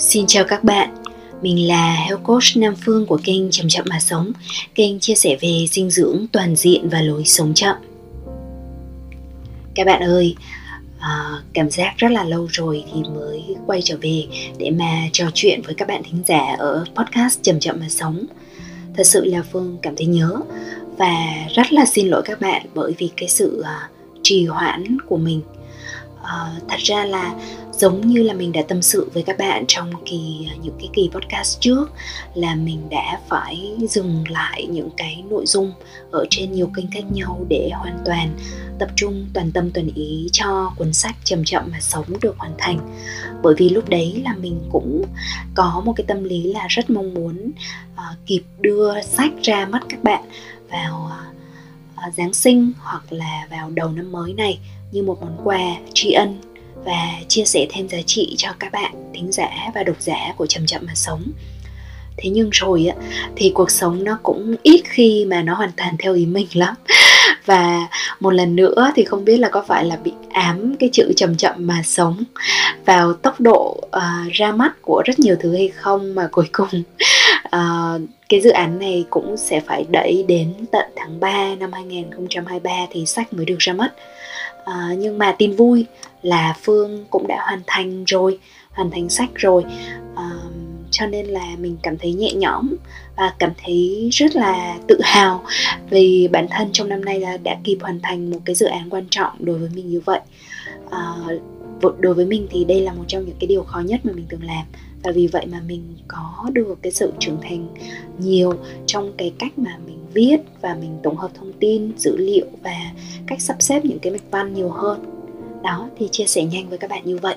[0.00, 0.94] Xin chào các bạn,
[1.42, 4.32] mình là Health Coach Nam Phương của kênh Chậm Chậm Mà Sống.
[4.74, 7.76] Kênh chia sẻ về dinh dưỡng toàn diện và lối sống chậm.
[9.74, 10.34] Các bạn ơi,
[10.98, 14.24] à, cảm giác rất là lâu rồi thì mới quay trở về
[14.58, 18.24] để mà trò chuyện với các bạn thính giả ở podcast Chậm Chậm Mà Sống.
[18.96, 20.36] Thật sự là Phương cảm thấy nhớ
[20.98, 21.14] và
[21.54, 23.88] rất là xin lỗi các bạn bởi vì cái sự à,
[24.22, 25.42] trì hoãn của mình.
[26.22, 27.34] À, thật ra là
[27.80, 31.10] giống như là mình đã tâm sự với các bạn trong kỳ những cái kỳ
[31.12, 31.90] podcast trước
[32.34, 35.72] là mình đã phải dừng lại những cái nội dung
[36.10, 38.38] ở trên nhiều kênh khác nhau để hoàn toàn
[38.78, 42.52] tập trung toàn tâm toàn ý cho cuốn sách chậm chậm mà sống được hoàn
[42.58, 42.78] thành.
[43.42, 45.04] Bởi vì lúc đấy là mình cũng
[45.54, 47.50] có một cái tâm lý là rất mong muốn
[47.92, 50.24] uh, kịp đưa sách ra mắt các bạn
[50.70, 51.10] vào
[52.06, 54.58] uh, Giáng sinh hoặc là vào đầu năm mới này
[54.92, 56.49] như một món quà tri ân
[56.84, 60.46] và chia sẻ thêm giá trị cho các bạn thính giả và độc giả của
[60.46, 61.22] chậm chậm mà sống.
[62.16, 62.96] Thế nhưng rồi á
[63.36, 66.74] thì cuộc sống nó cũng ít khi mà nó hoàn toàn theo ý mình lắm.
[67.44, 67.88] Và
[68.20, 71.36] một lần nữa thì không biết là có phải là bị ám cái chữ chậm
[71.36, 72.24] chậm mà sống
[72.84, 76.82] vào tốc độ uh, ra mắt của rất nhiều thứ hay không mà cuối cùng
[77.56, 82.70] uh, cái dự án này cũng sẽ phải đẩy đến tận tháng 3 năm 2023
[82.90, 83.90] thì sách mới được ra mắt
[84.64, 85.86] à, nhưng mà tin vui
[86.22, 88.38] là phương cũng đã hoàn thành rồi
[88.70, 89.64] hoàn thành sách rồi.
[90.16, 90.30] À,
[90.90, 92.74] cho nên là mình cảm thấy nhẹ nhõm
[93.16, 95.44] và cảm thấy rất là tự hào
[95.90, 98.90] vì bản thân trong năm nay là đã kịp hoàn thành một cái dự án
[98.90, 100.20] quan trọng đối với mình như vậy.
[100.90, 101.14] À,
[101.98, 104.26] đối với mình thì đây là một trong những cái điều khó nhất mà mình
[104.28, 104.64] từng làm
[105.02, 107.68] và vì vậy mà mình có được cái sự trưởng thành
[108.18, 108.54] nhiều
[108.86, 112.76] trong cái cách mà mình viết và mình tổng hợp thông tin dữ liệu và
[113.26, 115.04] cách sắp xếp những cái mạch văn nhiều hơn.
[115.62, 117.36] Đó thì chia sẻ nhanh với các bạn như vậy.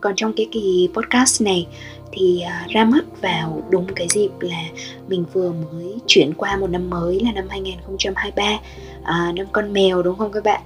[0.00, 1.66] Còn trong cái kỳ podcast này
[2.12, 4.64] thì à, ra mắt vào đúng cái dịp là
[5.08, 8.58] mình vừa mới chuyển qua một năm mới là năm 2023
[9.02, 10.62] à, năm con mèo đúng không các bạn?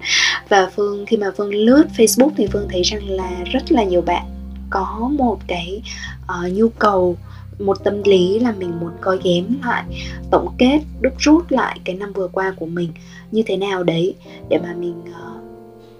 [0.48, 4.00] Và phương khi mà phương lướt facebook thì phương thấy rằng là rất là nhiều
[4.00, 4.41] bạn
[4.72, 5.82] có một cái
[6.22, 7.16] uh, nhu cầu
[7.58, 9.84] một tâm lý là mình muốn coi ghém lại
[10.30, 12.92] tổng kết đúc rút lại cái năm vừa qua của mình
[13.30, 14.14] như thế nào đấy
[14.48, 15.42] để mà mình uh,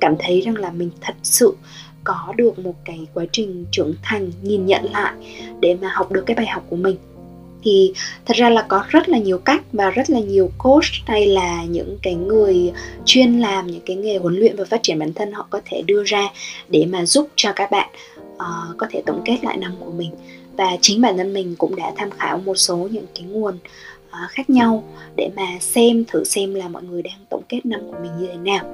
[0.00, 1.56] cảm thấy rằng là mình thật sự
[2.04, 5.12] có được một cái quá trình trưởng thành nhìn nhận lại
[5.60, 6.96] để mà học được cái bài học của mình.
[7.64, 7.92] Thì
[8.26, 11.64] thật ra là có rất là nhiều cách và rất là nhiều coach hay là
[11.64, 12.72] những cái người
[13.04, 15.82] chuyên làm những cái nghề huấn luyện và phát triển bản thân họ có thể
[15.82, 16.28] đưa ra
[16.68, 17.88] để mà giúp cho các bạn
[18.42, 20.10] uh, có thể tổng kết lại năm của mình.
[20.56, 23.54] Và chính bản thân mình cũng đã tham khảo một số những cái nguồn
[24.08, 24.84] uh, khác nhau
[25.16, 28.26] để mà xem thử xem là mọi người đang tổng kết năm của mình như
[28.26, 28.64] thế nào.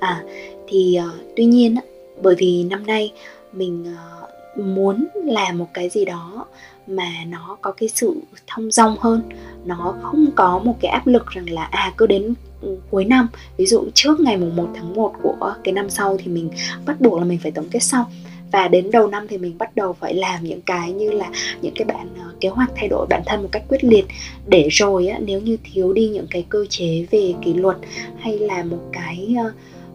[0.00, 0.22] À
[0.68, 1.76] thì uh, tuy nhiên
[2.22, 3.12] bởi vì năm nay
[3.52, 6.46] mình uh, muốn làm một cái gì đó
[6.86, 8.14] mà nó có cái sự
[8.46, 9.22] thông dong hơn
[9.64, 13.28] nó không có một cái áp lực rằng là à cứ đến ừ, cuối năm
[13.56, 16.50] ví dụ trước ngày mùng 1 tháng 1 của cái năm sau thì mình
[16.86, 18.04] bắt buộc là mình phải tổng kết xong
[18.52, 21.30] và đến đầu năm thì mình bắt đầu phải làm những cái như là
[21.62, 24.06] những cái bạn ờ, kế hoạch thay đổi bản thân một cách quyết liệt.
[24.46, 27.76] Để rồi á, nếu như thiếu đi những cái cơ chế về kỷ luật
[28.18, 29.52] hay là một cái ờ,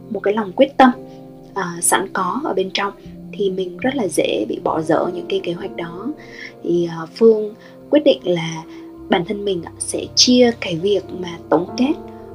[0.09, 0.91] một cái lòng quyết tâm
[1.51, 2.93] uh, sẵn có ở bên trong
[3.33, 6.07] thì mình rất là dễ bị bỏ dở những cái kế hoạch đó.
[6.63, 7.53] Thì uh, phương
[7.89, 8.63] quyết định là
[9.09, 11.93] bản thân mình sẽ chia cái việc mà tổng kết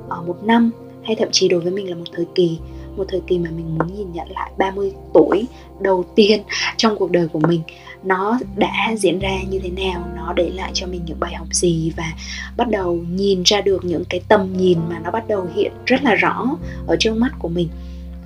[0.09, 0.71] ở một năm
[1.03, 2.59] hay thậm chí đối với mình là một thời kỳ
[2.97, 5.47] một thời kỳ mà mình muốn nhìn nhận lại 30 tuổi
[5.81, 6.43] đầu tiên
[6.77, 7.63] trong cuộc đời của mình.
[8.03, 11.47] Nó đã diễn ra như thế nào nó để lại cho mình những bài học
[11.51, 12.13] gì và
[12.57, 16.05] bắt đầu nhìn ra được những cái tầm nhìn mà nó bắt đầu hiện rất
[16.05, 16.47] là rõ
[16.87, 17.69] ở trước mắt của mình.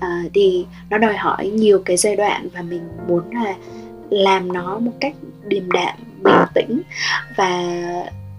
[0.01, 3.55] À, thì nó đòi hỏi nhiều cái giai đoạn và mình muốn là
[4.11, 5.15] làm nó một cách
[5.47, 6.81] điềm đạm bình tĩnh
[7.37, 7.63] và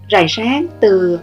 [0.08, 1.18] rải rác từ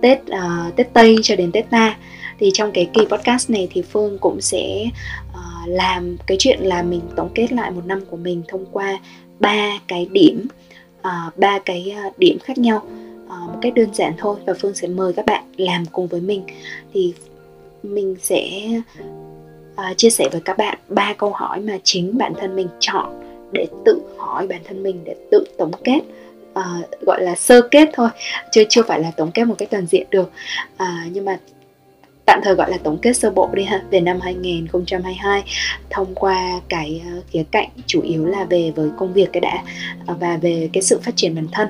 [0.00, 1.96] tết uh, tết tây cho đến tết ta
[2.38, 4.84] thì trong cái kỳ podcast này thì phương cũng sẽ
[5.30, 8.98] uh, làm cái chuyện là mình tổng kết lại một năm của mình thông qua
[9.40, 10.46] ba cái điểm
[11.02, 12.86] ờ, ba uh, cái ờ, điểm khác nhau
[13.24, 16.20] uh, một cách đơn giản thôi và phương sẽ mời các bạn làm cùng với
[16.20, 16.42] mình.
[16.92, 17.14] Thì
[17.82, 18.70] mình sẽ
[19.72, 23.20] uh, chia sẻ với các bạn ba câu hỏi mà chính bản thân mình chọn
[23.52, 26.00] để tự hỏi bản thân mình để tự tổng kết
[26.50, 28.08] uh, gọi là sơ kết thôi
[28.52, 30.30] chưa chưa phải là tổng kết một cách toàn diện được.
[30.74, 31.38] Uh, nhưng mà
[32.28, 35.44] tạm thời gọi là tổng kết sơ bộ đi ha về năm 2022
[35.90, 39.62] thông qua cái ờ, khía cạnh chủ yếu là về với công việc cái đã
[40.06, 41.68] ờ, và về cái sự phát triển bản thân.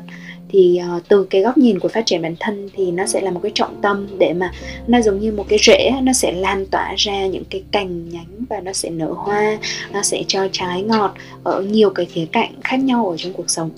[0.49, 3.31] Thì uh, từ cái góc nhìn của phát triển bản thân thì nó sẽ là
[3.31, 4.53] một cái trọng tâm để mà
[4.87, 8.45] nó giống như một cái rễ nó sẽ lan tỏa ra những cái cành nhánh
[8.49, 9.59] và nó sẽ nở hoa
[9.93, 11.15] nó sẽ cho trái ngọt
[11.45, 13.71] ở nhiều cái khía cạnh khác nhau ở trong cuộc sống.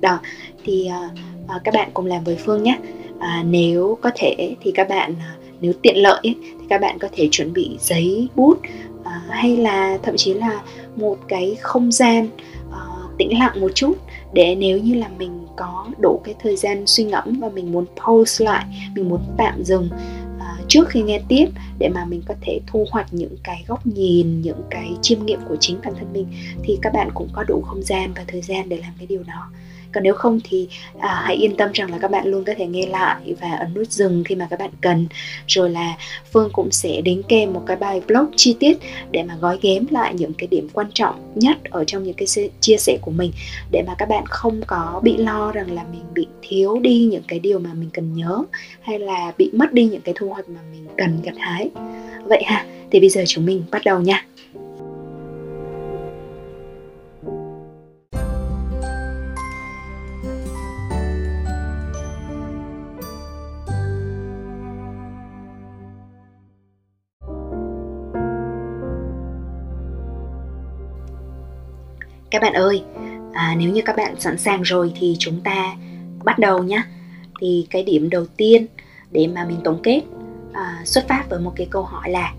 [0.00, 0.18] Đó
[0.64, 1.10] thì uh,
[1.56, 2.78] uh, các bạn cùng làm với phương nhé.
[3.20, 5.14] À, nếu có thể thì các bạn
[5.60, 8.58] nếu tiện lợi ấy, thì các bạn có thể chuẩn bị giấy bút
[9.04, 10.62] à, hay là thậm chí là
[10.96, 12.28] một cái không gian
[12.68, 13.94] uh, tĩnh lặng một chút
[14.32, 17.84] để nếu như là mình có đủ cái thời gian suy ngẫm và mình muốn
[18.06, 18.64] pause lại
[18.94, 19.88] mình muốn tạm dừng
[20.36, 21.46] uh, trước khi nghe tiếp
[21.78, 25.40] để mà mình có thể thu hoạch những cái góc nhìn những cái chiêm nghiệm
[25.48, 26.26] của chính bản thân mình
[26.62, 29.22] thì các bạn cũng có đủ không gian và thời gian để làm cái điều
[29.22, 29.50] đó
[29.92, 30.68] còn nếu không thì
[31.00, 33.74] à, hãy yên tâm rằng là các bạn luôn có thể nghe lại và ấn
[33.74, 35.06] nút dừng khi mà các bạn cần.
[35.46, 35.96] Rồi là
[36.32, 38.78] phương cũng sẽ đính kèm một cái bài blog chi tiết
[39.10, 42.26] để mà gói ghém lại những cái điểm quan trọng nhất ở trong những cái
[42.60, 43.32] chia sẻ của mình
[43.70, 47.22] để mà các bạn không có bị lo rằng là mình bị thiếu đi những
[47.28, 48.42] cái điều mà mình cần nhớ
[48.80, 51.70] hay là bị mất đi những cái thu hoạch mà mình cần gặt hái.
[52.24, 54.24] Vậy ha thì bây giờ chúng mình bắt đầu nha.
[72.30, 72.82] Các bạn ơi
[73.32, 75.76] à, nếu như các bạn sẵn sàng rồi thì chúng ta
[76.24, 76.82] bắt đầu nhé
[77.40, 78.66] thì cái điểm đầu tiên
[79.10, 80.02] để mà mình tổng kết
[80.52, 82.34] à, xuất phát với một cái câu hỏi là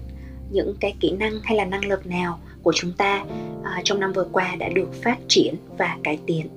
[0.52, 3.26] những cái kỹ năng hay là năng lực nào của chúng ta
[3.64, 6.48] à, trong năm vừa qua đã được phát triển và cải tiến?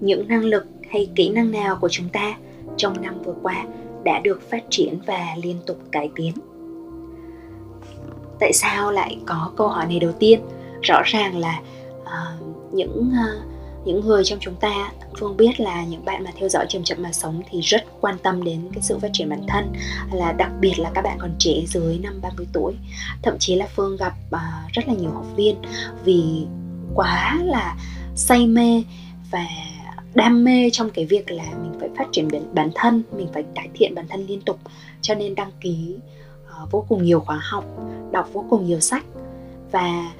[0.00, 2.34] Những năng lực hay kỹ năng nào của chúng ta
[2.76, 3.64] trong năm vừa qua
[4.04, 6.32] đã được phát triển và liên tục cải tiến?
[8.40, 10.40] Tại sao lại có câu hỏi này đầu tiên?
[10.82, 11.60] Rõ ràng là
[12.12, 13.52] uh, những uh,
[13.84, 17.02] những người trong chúng ta phương biết là những bạn mà theo dõi chậm chậm
[17.02, 19.72] mà sống thì rất quan tâm đến cái sự phát triển bản thân
[20.12, 22.74] là đặc biệt là các bạn còn trẻ dưới năm 30 tuổi.
[23.22, 25.56] Thậm chí là phương gặp uh, rất là nhiều học viên
[26.04, 26.46] vì
[26.94, 27.76] quá là
[28.16, 28.82] say mê
[29.30, 29.46] và
[30.14, 33.68] đam mê trong cái việc là mình phải phát triển bản thân mình phải cải
[33.74, 34.58] thiện bản thân liên tục.
[35.00, 35.96] Cho nên đăng ký
[36.62, 37.64] uh, vô cùng nhiều khóa học
[38.12, 39.04] đọc vô cùng nhiều sách
[39.72, 40.12] và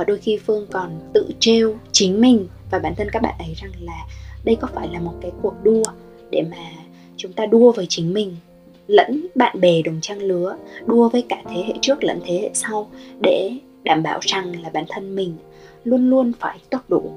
[0.00, 3.54] uh, đôi khi phương còn tự trêu chính mình và bản thân các bạn ấy
[3.54, 4.06] rằng là
[4.44, 5.82] đây có phải là một cái cuộc đua
[6.30, 6.70] để mà
[7.16, 8.36] chúng ta đua với chính mình
[8.86, 10.56] lẫn bạn bè đồng trang lứa
[10.86, 12.90] đua với cả thế hệ trước lẫn thế hệ sau
[13.20, 13.52] để
[13.82, 15.36] đảm bảo rằng là bản thân mình
[15.84, 17.12] luôn luôn phải tốt đủ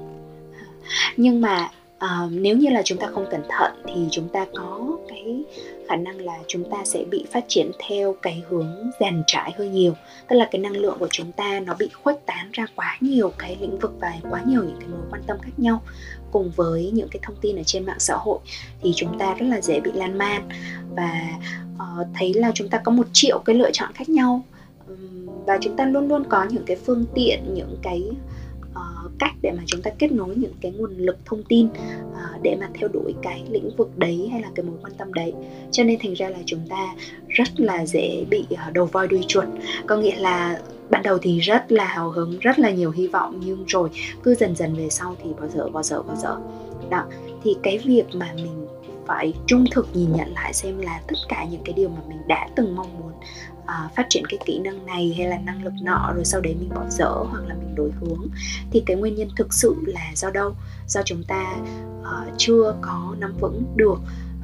[1.16, 4.98] nhưng mà uh, nếu như là chúng ta không cẩn thận thì chúng ta có
[5.08, 5.44] cái
[5.88, 9.68] khả năng là chúng ta sẽ bị phát triển theo cái hướng dàn trải hơi
[9.68, 9.94] nhiều.
[10.28, 13.32] Tức là cái năng lượng của chúng ta nó bị khuếch tán ra quá nhiều
[13.38, 15.82] cái lĩnh vực và quá nhiều những cái mối quan tâm khác nhau
[16.32, 18.38] cùng với những cái thông tin ở trên mạng xã hội
[18.82, 20.48] thì chúng ta rất là dễ bị lan man.
[20.96, 21.28] Và
[21.74, 24.42] uh, thấy là chúng ta có một triệu cái lựa chọn khác nhau.
[25.46, 28.33] Và chúng ta luôn luôn có những cái phương tiện những cái uh,
[29.18, 32.56] cách để mà chúng ta kết nối những cái nguồn lực thông tin uh, để
[32.60, 35.32] mà theo đuổi cái lĩnh vực đấy hay là cái mối quan tâm đấy.
[35.70, 36.94] Cho nên thành ra là chúng ta
[37.28, 39.44] rất là dễ bị uh, đầu voi đuôi chuột.
[39.86, 43.40] Có nghĩa là ban đầu thì rất là hào hứng rất là nhiều hy vọng
[43.44, 43.88] nhưng rồi
[44.22, 46.36] cứ dần dần về sau thì bao giờ bao giờ bao giờ
[46.90, 47.04] đó
[47.44, 48.66] thì cái việc mà mình
[49.06, 52.18] phải trung thực nhìn nhận lại xem là tất cả những cái điều mà mình
[52.28, 53.12] đã từng mong muốn
[53.64, 56.56] uh, phát triển cái kỹ năng này hay là năng lực nọ rồi sau đấy
[56.60, 58.28] mình bỏ dở hoặc là mình đổi hướng
[58.70, 60.54] thì cái nguyên nhân thực sự là do đâu?
[60.86, 61.56] Do chúng ta
[62.00, 63.98] uh, chưa có nắm vững được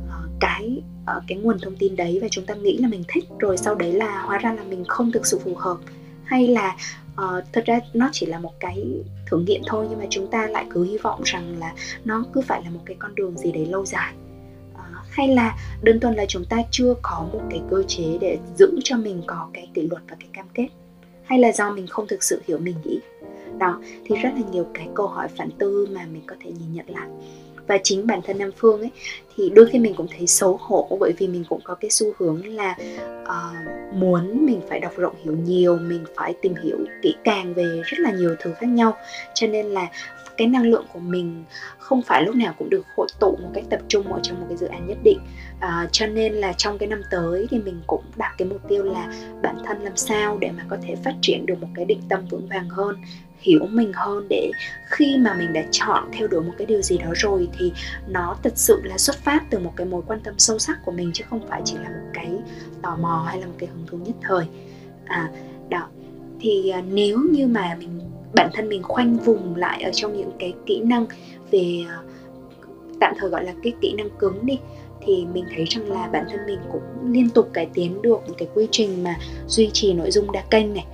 [0.04, 0.82] uh, cái
[1.16, 3.74] uh, cái nguồn thông tin đấy và chúng ta nghĩ là mình thích rồi sau
[3.74, 5.76] đấy là hóa ra là mình không thực sự phù hợp.
[6.24, 6.76] Hay là
[7.12, 8.84] uh, thật ra nó chỉ là một cái
[9.26, 11.74] thử nghiệm thôi nhưng mà chúng ta lại cứ hy vọng rằng là
[12.04, 14.14] nó cứ phải là một cái con đường gì đấy lâu dài
[15.10, 18.78] hay là đơn thuần là chúng ta chưa có một cái cơ chế để giữ
[18.84, 20.68] cho mình có cái kỷ luật và cái cam kết?
[21.24, 23.00] Hay là do mình không thực sự hiểu mình nghĩ
[23.58, 26.74] đó thì rất là nhiều cái câu hỏi phản tư mà mình có thể nhìn
[26.74, 27.08] nhận lại.
[27.66, 28.90] Và chính bản thân Nam Phương ấy
[29.36, 32.06] thì đôi khi mình cũng thấy xấu hổ bởi vì mình cũng có cái xu
[32.18, 32.76] hướng là
[33.22, 37.82] uh, muốn mình phải đọc rộng hiểu nhiều mình phải tìm hiểu kỹ càng về
[37.84, 38.96] rất là nhiều thứ khác nhau.
[39.34, 39.88] Cho nên là
[40.40, 41.44] cái năng lượng của mình
[41.78, 44.46] không phải lúc nào cũng được hội tụ một cách tập trung ở trong một
[44.48, 45.18] cái dự án nhất định.
[45.60, 48.84] À, cho nên là trong cái năm tới thì mình cũng đặt cái mục tiêu
[48.84, 52.00] là bản thân làm sao để mà có thể phát triển được một cái định
[52.08, 52.96] tâm vững vàng hơn
[53.40, 54.50] hiểu mình hơn để
[54.86, 57.72] khi mà mình đã chọn theo đuổi một cái điều gì đó rồi thì
[58.08, 60.92] nó thật sự là xuất phát từ một cái mối quan tâm sâu sắc của
[60.92, 62.30] mình chứ không phải chỉ là một cái
[62.82, 64.44] tò mò hay là một cái hứng thú nhất thời.
[65.04, 65.30] À
[65.68, 65.88] đó.
[66.40, 70.30] Thì à, nếu như mà mình bản thân mình khoanh vùng lại ở trong những
[70.38, 71.06] cái kỹ năng
[71.50, 72.02] về ờ,
[73.00, 74.58] tạm thời gọi là cái kỹ năng cứng đi
[75.02, 76.82] thì mình thấy rằng là bản thân mình cũng
[77.12, 80.74] liên tục cải tiến được cái quy trình mà duy trì nội dung đa kênh
[80.74, 80.86] này.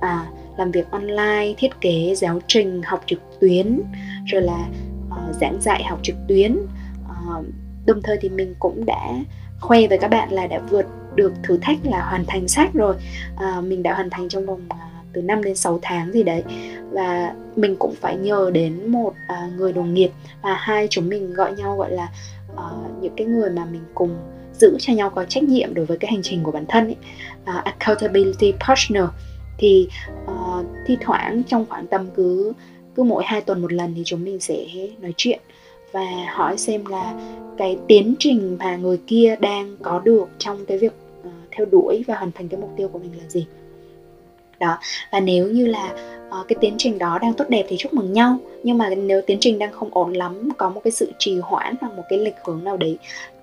[0.00, 0.26] À,
[0.58, 3.80] làm việc online thiết kế giáo trình học trực tuyến
[4.26, 4.68] rồi là
[5.08, 6.56] uh, giảng dạy học trực tuyến.
[7.04, 7.44] Uh,
[7.86, 9.12] đồng thời thì mình cũng đã
[9.60, 12.94] khoe với các bạn là đã vượt được thử thách là hoàn thành sách rồi.
[13.34, 16.42] Uh, mình đã hoàn thành trong vòng uh, từ 5 đến 6 tháng gì đấy
[16.90, 20.10] và mình cũng phải nhờ đến một uh, người đồng nghiệp
[20.42, 22.08] và hai chúng mình gọi nhau gọi là
[22.52, 24.16] uh, những cái người mà mình cùng
[24.52, 26.96] giữ cho nhau có trách nhiệm đối với cái hành trình của bản thân ấy.
[27.42, 29.04] Uh, accountability partner
[29.58, 29.88] thì
[30.24, 32.52] uh, thi thoảng trong khoảng tầm cứ
[32.94, 34.66] cứ mỗi hai tuần một lần thì chúng mình sẽ
[35.00, 35.40] nói chuyện
[35.92, 36.04] và
[36.34, 37.14] hỏi xem là
[37.58, 42.04] cái tiến trình mà người kia đang có được trong cái việc uh, theo đuổi
[42.06, 43.46] và hoàn thành cái mục tiêu của mình là gì
[44.58, 44.78] đó.
[45.12, 45.92] Và nếu như là
[46.40, 48.38] uh, cái tiến trình đó đang tốt đẹp thì chúc mừng nhau.
[48.62, 51.74] Nhưng mà nếu tiến trình đang không ổn lắm có một cái sự trì hoãn
[51.80, 52.98] hoặc một cái lịch hướng nào đấy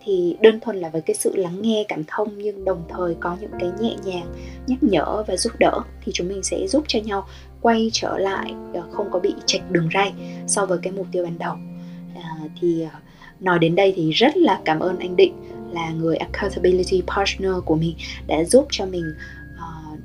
[0.05, 3.37] thì đơn thuần là với cái sự lắng nghe cảm thông nhưng đồng thời có
[3.41, 4.33] những cái nhẹ nhàng
[4.67, 7.27] nhắc nhở và giúp đỡ thì chúng mình sẽ giúp cho nhau
[7.61, 10.13] quay trở lại ờ, không có bị chệch đường ray
[10.47, 11.55] so với cái mục tiêu ban đầu.
[12.15, 12.29] À,
[12.61, 12.99] thì ờ,
[13.39, 15.33] nói đến đây thì rất là cảm ơn anh định
[15.73, 17.95] là người accountability partner của mình
[18.27, 19.13] đã giúp cho mình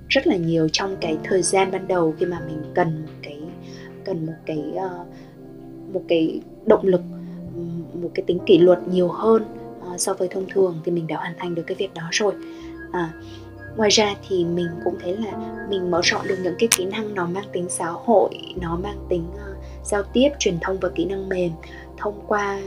[0.08, 3.38] rất là nhiều trong cái thời gian ban đầu khi mà mình cần một cái
[4.04, 5.06] cần một cái uh,
[5.92, 7.00] một cái động lực
[7.94, 9.44] một cái tính kỷ luật nhiều hơn
[9.94, 12.32] uh, so với thông thường thì mình đã hoàn thành được cái việc đó rồi.
[12.92, 13.12] À,
[13.76, 17.14] ngoài ra thì mình cũng thấy là mình mở rộng được những cái kỹ năng
[17.14, 21.04] nó mang tính xã hội nó mang tính uh, giao tiếp truyền thông và kỹ
[21.04, 21.50] năng mềm
[21.96, 22.60] thông qua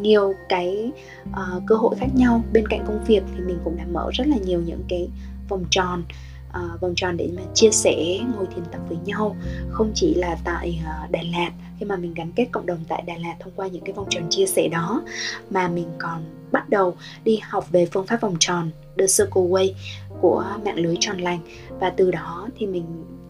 [0.00, 0.92] nhiều cái
[1.30, 2.42] uh, cơ hội khác nhau.
[2.52, 5.08] Bên cạnh công việc thì mình cũng đã mở rất là nhiều những cái
[5.48, 6.02] vòng tròn
[6.50, 9.36] uh, vòng tròn để mà chia sẻ ngồi thiền tập với nhau.
[9.70, 13.02] Không chỉ là tại uh, Đà Lạt khi mà mình gắn kết cộng đồng tại
[13.06, 15.02] Đà Lạt thông qua những cái vòng tròn chia sẻ đó
[15.50, 19.72] mà mình còn bắt đầu đi học về phương pháp vòng tròn The Circle Way
[20.20, 21.40] của mạng lưới tròn lành.
[21.80, 22.84] Và từ đó thì mình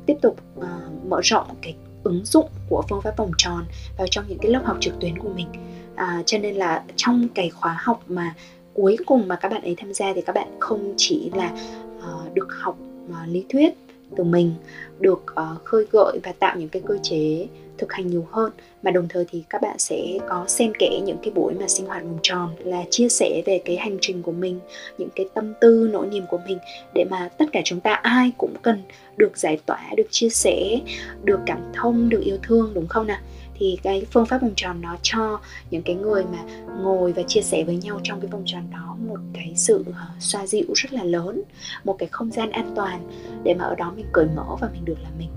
[0.06, 0.64] tiếp tục uh,
[1.08, 3.64] mở rộng cái ứng dụng của phương pháp vòng tròn
[3.98, 5.46] vào trong những cái lớp học trực tuyến của mình.
[5.94, 8.34] À, cho nên là trong cái khóa học mà
[8.74, 11.52] cuối cùng mà các bạn ấy tham gia thì các bạn không chỉ là
[11.98, 12.76] uh, được học
[13.12, 13.74] Ờ, lý thuyết
[14.16, 14.54] từ mình
[15.00, 17.46] được uh, khơi gợi và tạo những cái cơ chế
[17.78, 18.52] thực hành nhiều hơn.
[18.82, 21.86] Mà đồng thời thì các bạn sẽ có xen kẽ những cái buổi mà sinh
[21.86, 24.60] hoạt vòng tròn là chia sẻ về cái hành trình của mình
[24.98, 26.58] những cái tâm tư nỗi niềm của mình
[26.94, 28.82] để mà tất cả chúng ta ai cũng cần
[29.16, 30.80] được giải tỏa được chia sẻ
[31.24, 33.20] được cảm thông được yêu thương đúng không nào?
[33.60, 35.40] Thì cái phương pháp vòng tròn nó cho
[35.70, 36.38] những cái người mà
[36.82, 40.06] ngồi và chia sẻ với nhau trong cái vòng tròn đó một cái sự ờ,
[40.18, 41.42] xoa dịu rất là lớn,
[41.84, 43.00] một cái không gian an toàn
[43.44, 45.28] để mà ở đó mình cởi mở và mình được là mình.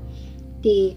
[0.64, 0.94] Thì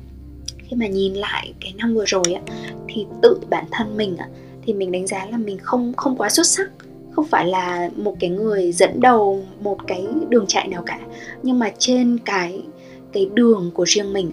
[0.59, 2.43] khi mà nhìn lại cái năm vừa rồi á,
[2.89, 4.29] thì tự bản thân mình á,
[4.67, 6.71] thì mình đánh giá là mình không không quá xuất sắc,
[7.13, 11.01] không phải là một cái người dẫn đầu một cái đường chạy nào cả.
[11.43, 12.63] Nhưng mà trên cái
[13.13, 14.31] cái đường của riêng mình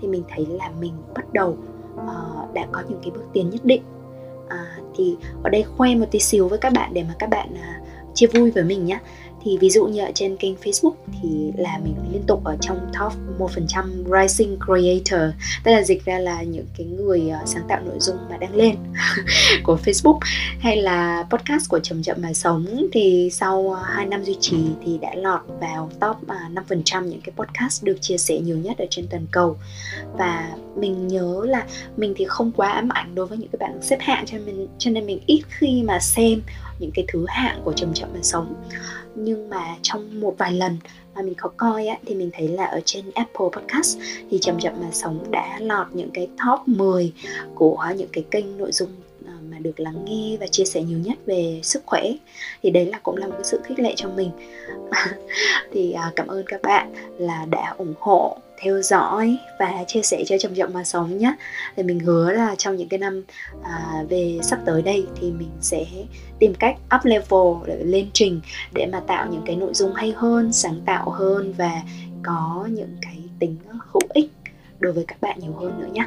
[0.00, 1.58] thì mình thấy là mình bắt đầu
[2.06, 3.82] uh, đã có những cái bước tiến nhất định.
[4.48, 7.48] À, thì ở đây khoe một tí xíu với các bạn để mà các bạn
[7.52, 8.98] uh, chia vui với mình nhé
[9.46, 12.78] thì ví dụ như ở trên kênh Facebook thì là mình liên tục ở trong
[13.00, 13.86] top 1%
[14.20, 15.34] rising creator.
[15.64, 18.54] Tức là dịch ra là những cái người uh, sáng tạo nội dung mà đăng
[18.54, 18.76] lên
[19.64, 20.18] của Facebook
[20.58, 22.66] hay là podcast của chậm chậm mà sống.
[22.92, 26.68] Thì sau ờ, uh, 2 năm duy trì thì đã lọt vào top ờ, uh,
[26.68, 29.56] 5% những cái podcast được chia sẻ nhiều nhất ở trên toàn cầu.
[30.18, 33.82] Và mình nhớ là mình thì không quá ám ảnh đối với những cái bảng
[33.82, 36.42] xếp hạng cho mình cho nên mình ít khi mà xem
[36.78, 38.54] những cái thứ hạng của trầm trọng mà sống
[39.14, 40.78] nhưng mà trong một vài lần
[41.14, 43.98] mà mình có coi á, thì mình thấy là ở trên Apple Podcast
[44.30, 47.12] thì chậm chậm mà sống đã lọt những cái top 10
[47.54, 48.90] của những cái kênh nội dung
[49.56, 52.02] mà được lắng nghe và chia sẻ nhiều nhất về sức khỏe.
[52.62, 54.30] Thì đấy là cũng là một cái sự khích lệ cho mình.
[55.72, 60.24] Thì à, cảm ơn các bạn là đã ủng hộ theo dõi và chia sẻ
[60.26, 61.34] cho chậm chậm mà sống nhé.
[61.76, 63.22] Thì mình hứa là trong những cái năm
[63.62, 65.84] à, về sắp tới đây thì mình sẽ
[66.38, 68.40] tìm cách up level để lên trình
[68.74, 71.82] để mà tạo những cái nội dung hay hơn sáng tạo hơn và
[72.22, 73.56] có những cái tính
[73.92, 74.30] hữu ích
[74.78, 76.06] đối với các bạn nhiều hơn nữa nhé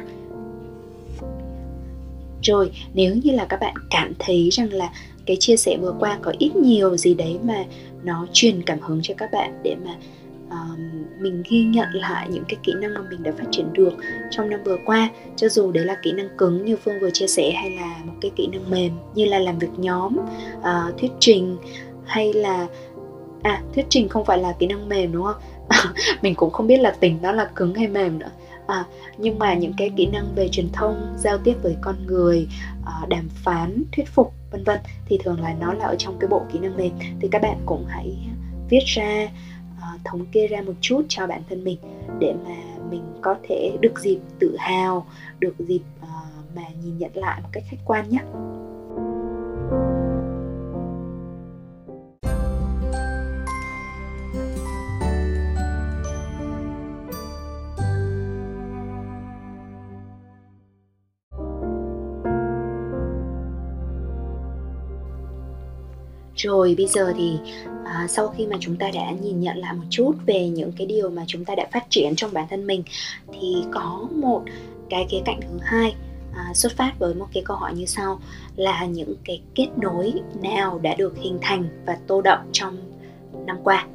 [2.42, 4.90] rồi nếu như là các bạn cảm thấy rằng là
[5.26, 7.64] cái chia sẻ vừa qua có ít nhiều gì đấy mà
[8.02, 9.90] nó truyền cảm hứng cho các bạn để mà
[10.46, 10.78] uh,
[11.20, 13.92] mình ghi nhận lại những cái kỹ năng mà mình đã phát triển được
[14.30, 17.26] trong năm vừa qua cho dù đấy là kỹ năng cứng như phương vừa chia
[17.26, 20.16] sẻ hay là một cái kỹ năng mềm như là làm việc nhóm
[20.58, 21.56] uh, thuyết trình
[22.04, 22.66] hay là
[23.42, 25.42] à thuyết trình không phải là kỹ năng mềm đúng không?
[26.22, 28.30] mình cũng không biết là tình đó là cứng hay mềm nữa.
[28.66, 28.84] À,
[29.18, 32.48] nhưng mà những cái kỹ năng về truyền thông giao tiếp với con người
[32.86, 36.28] à, đàm phán thuyết phục vân vân thì thường là nó là ở trong cái
[36.28, 36.92] bộ kỹ năng mềm.
[37.20, 38.16] Thì các bạn cũng hãy
[38.68, 39.28] viết ra
[39.80, 41.78] à, thống kê ra một chút cho bản thân mình
[42.18, 42.54] để mà
[42.90, 45.06] mình có thể được dịp tự hào
[45.38, 46.08] được dịp à,
[46.56, 48.20] mà nhìn nhận lại một cách khách quan nhé.
[66.42, 67.38] Rồi bây giờ thì
[67.84, 70.86] à, sau khi mà chúng ta đã nhìn nhận lại một chút về những cái
[70.86, 72.82] điều mà chúng ta đã phát triển trong bản thân mình
[73.32, 74.42] thì có một
[74.90, 75.94] cái khía cạnh thứ hai
[76.34, 78.20] à, xuất phát với một cái câu hỏi như sau
[78.56, 82.76] là những cái kết nối nào đã được hình thành và tô đậm trong
[83.46, 83.86] năm qua?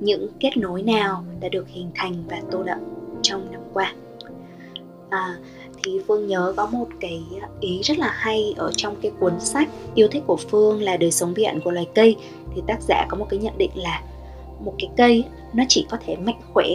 [0.00, 2.78] Những kết nối nào đã được hình thành và tô đậm
[3.22, 3.92] trong năm qua?
[5.10, 5.36] À,
[5.84, 7.22] thì Phương nhớ có một cái
[7.60, 11.12] ý rất là hay ở trong cái cuốn sách yêu thích của Phương là đời
[11.12, 12.16] sống bí ẩn của loài cây.
[12.54, 14.02] Thì tác giả có một cái nhận định là
[14.60, 16.66] một cái cây nó chỉ có thể mạnh khỏe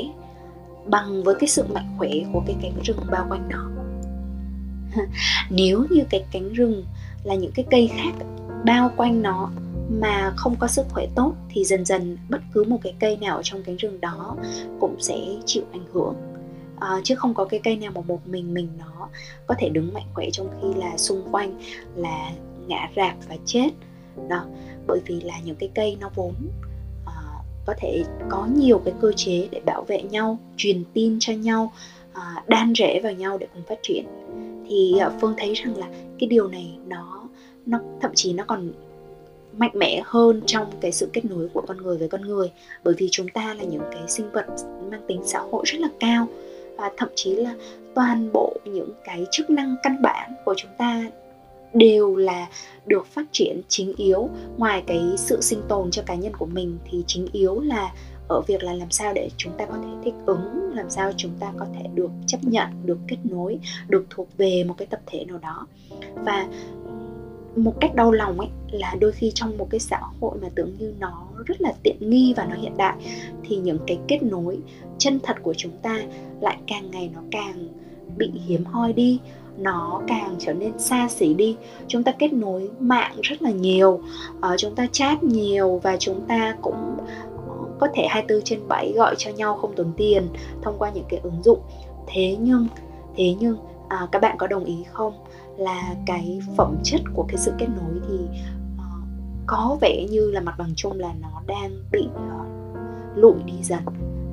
[0.86, 3.70] bằng với cái sự mạnh khỏe của cái cánh rừng bao quanh nó
[5.50, 6.84] nếu như cái cánh rừng
[7.24, 8.26] là những cái cây khác
[8.66, 9.50] bao quanh nó
[9.90, 13.36] mà không có sức khỏe tốt thì dần dần bất cứ một cái cây nào
[13.36, 14.36] ở trong cánh rừng đó
[14.80, 16.16] cũng sẽ chịu ảnh hưởng
[16.80, 19.10] à, chứ không có cái cây nào mà một mình mình nó
[19.48, 21.60] có thể đứng mạnh khỏe trong khi là xung quanh
[21.96, 22.32] là
[22.68, 23.70] ngã rạp và chết.
[24.30, 24.46] Đó
[24.88, 26.34] bởi vì là những cái cây nó vốn
[27.06, 27.14] à,
[27.66, 31.72] có thể có nhiều cái cơ chế để bảo vệ nhau truyền tin cho nhau
[32.14, 34.06] à, đan rễ vào nhau để cùng phát triển.
[34.70, 35.88] Thì à, phương thấy rằng là
[36.20, 37.24] cái điều này nó
[37.66, 38.72] nó thậm chí nó còn
[39.58, 42.52] mạnh mẽ hơn trong cái sự kết nối của con người với con người.
[42.84, 44.46] Bởi vì chúng ta là những cái sinh vật
[44.92, 46.28] mang tính xã hội rất là cao
[46.78, 47.56] và thậm chí là
[47.96, 51.04] toàn bộ những cái chức năng căn bản của chúng ta
[51.74, 52.48] đều là
[52.86, 54.30] được phát triển chính yếu.
[54.58, 57.94] Ngoài cái sự sinh tồn cho cá nhân của mình thì chính yếu là
[58.28, 61.32] ở việc là làm sao để chúng ta có thể thích ứng, làm sao chúng
[61.40, 65.00] ta có thể được chấp nhận, được kết nối, được thuộc về một cái tập
[65.06, 65.68] thể nào đó.
[66.16, 66.48] Và
[67.58, 70.72] một cách đau lòng ấy là đôi khi trong một cái xã hội mà tưởng
[70.78, 72.96] như nó rất là tiện nghi và nó hiện đại
[73.44, 74.58] thì những cái kết nối
[74.98, 76.00] chân thật của chúng ta
[76.42, 77.68] lại càng ngày nó càng
[78.18, 79.20] bị hiếm hoi đi
[79.58, 81.56] nó càng trở nên xa xỉ đi.
[81.88, 84.00] Chúng ta kết nối mạng rất là nhiều
[84.38, 86.98] uh, chúng ta chat nhiều và chúng ta cũng
[87.48, 90.28] ờ, có thể 24 trên 7 gọi cho nhau không tốn tiền
[90.62, 91.60] thông qua những cái ứng dụng.
[92.08, 92.68] Thế nhưng
[93.16, 95.14] thế nhưng à, các bạn có đồng ý không?
[95.58, 98.16] Là cái phẩm chất của cái sự kết nối thì
[98.76, 99.08] uh,
[99.48, 103.84] có vẻ như là mặt bằng chung là nó đang bị uh, lụi đi dần.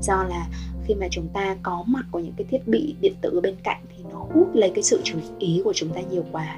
[0.02, 0.48] Do là
[0.86, 3.82] khi mà chúng ta có mặt của những cái thiết bị điện tử bên cạnh
[3.96, 6.56] thì nó hút lấy cái sự chú ý của chúng ta nhiều quá.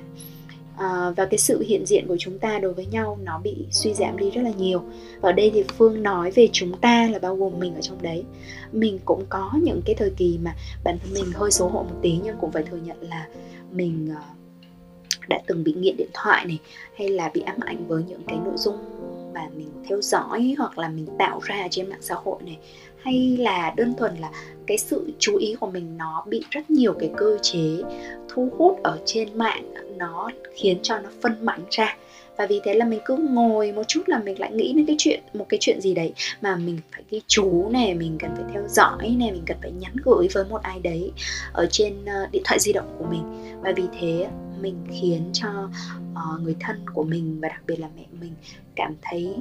[0.76, 3.94] À, và cái sự hiện diện của chúng ta đối với nhau nó bị suy
[3.94, 4.82] giảm đi rất là nhiều.
[5.20, 8.02] Và ở đây thì phương nói về chúng ta là bao gồm mình ở trong
[8.02, 8.24] đấy.
[8.72, 11.96] Mình cũng có những cái thời kỳ mà bản thân mình hơi xấu hổ một
[12.02, 13.28] tí nhưng cũng phải thừa nhận là
[13.72, 14.35] mình uh,
[15.28, 16.58] đã từng bị nghiện điện thoại này,
[16.98, 18.76] hay là bị ám ảnh với những cái nội dung
[19.34, 22.58] mà mình theo dõi hoặc là mình tạo ra trên mạng xã hội này?
[23.02, 24.30] Hay là đơn thuần là
[24.66, 27.82] cái sự chú ý của mình nó bị rất nhiều cái cơ chế
[28.28, 31.96] thu hút ở trên mạng, nó khiến cho nó phân mảnh ra?
[32.36, 34.96] Và vì thế là mình cứ ngồi một chút là mình lại nghĩ đến cái
[34.98, 38.44] chuyện, một cái chuyện gì đấy mà mình phải ghi chú này mình cần phải
[38.52, 41.12] theo dõi này mình cần phải nhắn gửi với một ai đấy
[41.52, 43.22] ở trên ờ, điện thoại di động của mình.
[43.62, 44.26] Và vì thế
[44.60, 45.68] mình khiến cho
[46.12, 48.32] uh, người thân của mình và đặc biệt là mẹ mình
[48.74, 49.36] cảm thấy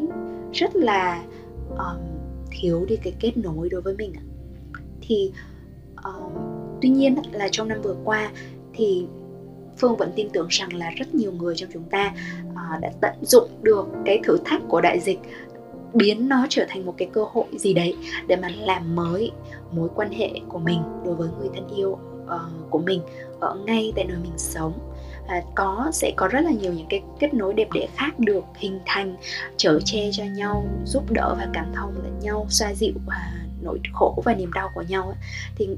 [0.54, 1.24] rất là
[1.70, 2.02] um,
[2.52, 4.14] thiếu đi cái kết nối đối với mình
[5.02, 5.32] thì
[5.94, 6.32] uh,
[6.82, 8.32] tuy nhiên là trong năm vừa qua
[8.74, 9.06] thì
[9.78, 12.14] phương vẫn tin tưởng rằng là rất nhiều người trong chúng ta
[12.50, 15.20] uh, đã tận dụng được cái thử thách của đại dịch
[15.94, 17.96] biến nó trở thành một cái cơ hội gì đấy
[18.28, 19.32] để mà làm mới
[19.72, 21.90] mối quan hệ của mình đối với người thân yêu
[22.26, 23.02] uh, của mình
[23.40, 24.95] ở ngay tại nơi mình sống
[25.56, 28.80] có sẽ có rất là nhiều những cái kết nối đẹp đẽ khác được hình
[28.86, 29.16] thành
[29.58, 33.80] chở che cho nhau giúp đỡ và cảm thông lẫn nhau xoa dịu và nỗi
[33.94, 35.16] khổ và niềm đau của nhau ấy.
[35.56, 35.70] thì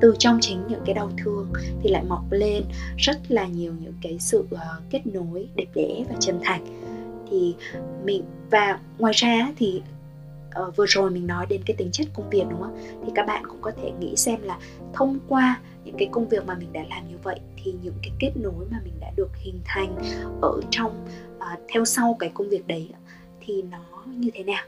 [0.00, 2.64] từ trong chính những cái đau thương thì lại mọc lên
[2.96, 6.64] rất là nhiều những cái sự uh, kết nối đẹp đẽ và chân thành
[7.30, 7.54] thì
[8.04, 9.82] mình và ngoài ra thì
[10.60, 12.78] uh, vừa rồi mình nói đến cái tính chất công việc đúng không?
[13.06, 14.58] Thì các bạn cũng có thể nghĩ xem là
[14.92, 18.10] thông qua những cái công việc mà mình đã làm như vậy thì những cái
[18.18, 19.96] kết nối mà mình đã được hình thành
[20.42, 22.88] ở trong uh, theo sau cái công việc đấy
[23.40, 24.64] thì nó như thế nào?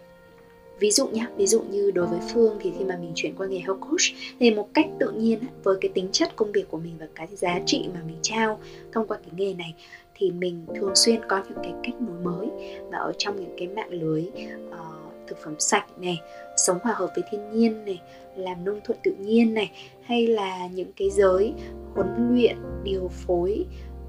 [0.78, 3.46] Ví dụ nhé ví dụ như đối với phương thì khi mà mình chuyển qua
[3.46, 4.00] nghề health coach
[4.40, 7.28] thì một cách tự nhiên với cái tính chất công việc của mình và cái
[7.32, 8.60] giá trị mà mình trao
[8.92, 9.74] thông qua cái nghề này
[10.14, 12.48] thì mình thường xuyên có những cái cách nối mới
[12.90, 14.24] và ở trong những cái mạng lưới
[14.68, 14.93] uh,
[15.26, 16.20] thực phẩm sạch này
[16.56, 18.00] sống hòa hợp với thiên nhiên này
[18.36, 19.70] làm nông thuận tự nhiên này
[20.02, 21.52] hay là những cái giới
[21.94, 23.64] huấn luyện điều phối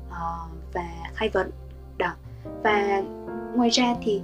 [0.08, 1.52] uh, và khai vận.
[1.98, 2.14] Đó.
[2.64, 3.04] Và
[3.56, 4.22] ngoài ra thì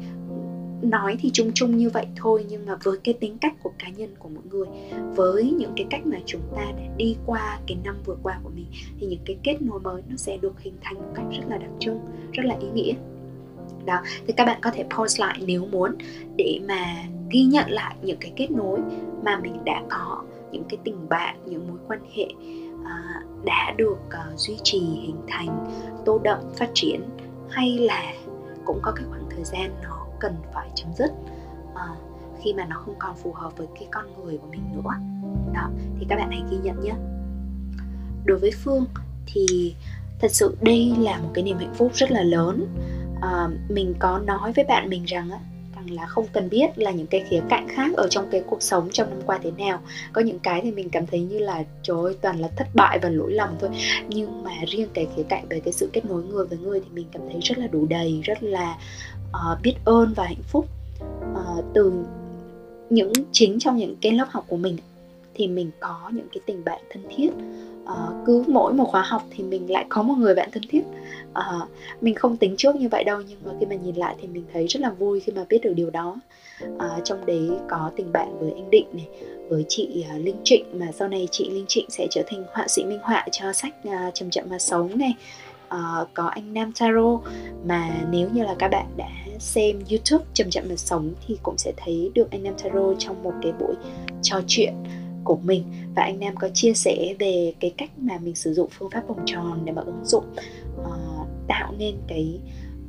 [0.81, 3.89] nói thì chung chung như vậy thôi nhưng mà với cái tính cách của cá
[3.89, 4.67] nhân của mỗi người
[5.15, 8.49] với những cái cách mà chúng ta đã đi qua cái năm vừa qua của
[8.49, 8.65] mình
[8.99, 11.57] thì những cái kết nối mới nó sẽ được hình thành một cách rất là
[11.57, 11.99] đặc trưng
[12.31, 12.93] rất là ý nghĩa
[13.85, 14.01] đó.
[14.27, 15.95] Thì các bạn có thể post lại nếu muốn
[16.35, 16.95] để mà
[17.29, 18.79] ghi nhận lại những cái kết nối
[19.23, 22.25] mà mình đã có những cái tình bạn những mối quan hệ
[22.73, 25.65] uh, đã được uh, duy trì hình thành
[26.05, 27.01] tô đậm phát triển
[27.49, 28.13] hay là
[28.65, 31.11] cũng có cái khoảng thời gian nó cần phải chấm dứt
[31.73, 31.97] uh,
[32.43, 34.91] khi mà nó không còn phù hợp với cái con người của mình nữa.
[35.53, 36.93] Đó thì các bạn hãy ghi nhận nhé.
[38.25, 38.85] Đối với phương
[39.25, 39.75] thì
[40.19, 42.67] thật sự đây là một cái niềm hạnh phúc rất là lớn
[43.25, 45.39] uh, mình có nói với bạn mình rằng á
[45.75, 48.61] rằng là không cần biết là những cái khía cạnh khác ở trong cái cuộc
[48.61, 49.79] sống trong năm qua thế nào.
[50.13, 52.99] Có những cái thì mình cảm thấy như là trời ơi toàn là thất bại
[53.01, 53.69] và lỗi lầm thôi.
[54.07, 56.87] Nhưng mà riêng cái khía cạnh về cái sự kết nối người với người thì
[56.93, 58.77] mình cảm thấy rất là đủ đầy rất là
[59.29, 60.67] uh, biết ơn và hạnh phúc.
[61.33, 61.93] Uh, từ
[62.89, 64.77] những chính trong những cái lớp học của mình
[65.33, 67.29] thì mình có những cái tình bạn thân thiết
[67.83, 70.81] uh, cứ mỗi một khóa học thì mình lại có một người bạn thân thiết.
[71.31, 71.69] Uh,
[72.01, 74.43] mình không tính trước như vậy đâu nhưng mà khi mà nhìn lại thì mình
[74.53, 76.15] thấy rất là vui khi mà biết được điều đó.
[76.65, 79.07] Uh, trong đấy có tình bạn với anh định này
[79.49, 82.67] với chị uh, linh trịnh mà sau này chị linh trịnh sẽ trở thành họa
[82.67, 85.13] sĩ minh họa cho sách uh, chậm chậm mà sống này.
[85.75, 87.19] Uh, có anh Nam Taro
[87.65, 91.57] mà nếu như là các bạn đã xem YouTube chậm chậm mà sống thì cũng
[91.57, 93.75] sẽ thấy được anh Nam Taro trong một cái buổi
[94.21, 94.73] trò chuyện
[95.23, 95.63] của mình.
[95.95, 99.07] Và anh Nam có chia sẻ về cái cách mà mình sử dụng phương pháp
[99.07, 100.25] vòng tròn để mà ứng dụng
[100.81, 102.39] uh, tạo nên cái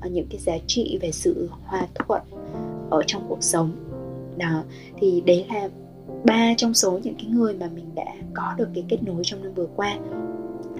[0.06, 2.22] uh, những cái giá trị về sự hòa thuận
[2.90, 3.76] ở trong cuộc sống.
[4.36, 4.62] Đó
[4.96, 5.68] thì đấy là
[6.24, 9.42] ba trong số những cái người mà mình đã có được cái kết nối trong
[9.42, 9.98] năm vừa qua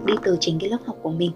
[0.05, 1.31] đi từ chính cái lớp học của mình.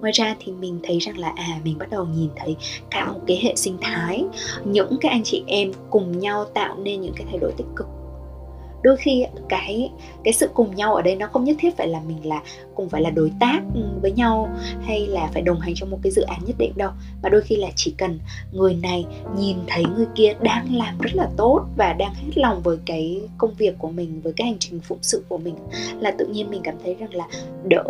[0.00, 2.56] Ngoài ra thì mình thấy rằng là à mình bắt đầu nhìn thấy
[2.90, 4.24] cả một cái hệ sinh thái.
[4.64, 7.86] Những cái anh chị em cùng nhau tạo nên những cái thay đổi tích cực
[8.82, 9.90] đôi khi cái
[10.24, 12.42] cái sự cùng nhau ở đây nó không nhất thiết phải là mình là
[12.74, 14.48] cùng phải là đối tác ừ, với nhau
[14.82, 16.90] hay là phải đồng hành trong một cái dự án nhất định đâu.
[17.22, 18.18] Mà đôi khi là chỉ cần
[18.52, 19.06] người này
[19.38, 23.20] nhìn thấy người kia đang làm rất là tốt và đang hết lòng với cái
[23.38, 25.54] công việc của mình với cái hành trình phụng sự của mình
[26.00, 27.28] là tự nhiên mình cảm thấy rằng là
[27.64, 27.84] đỡ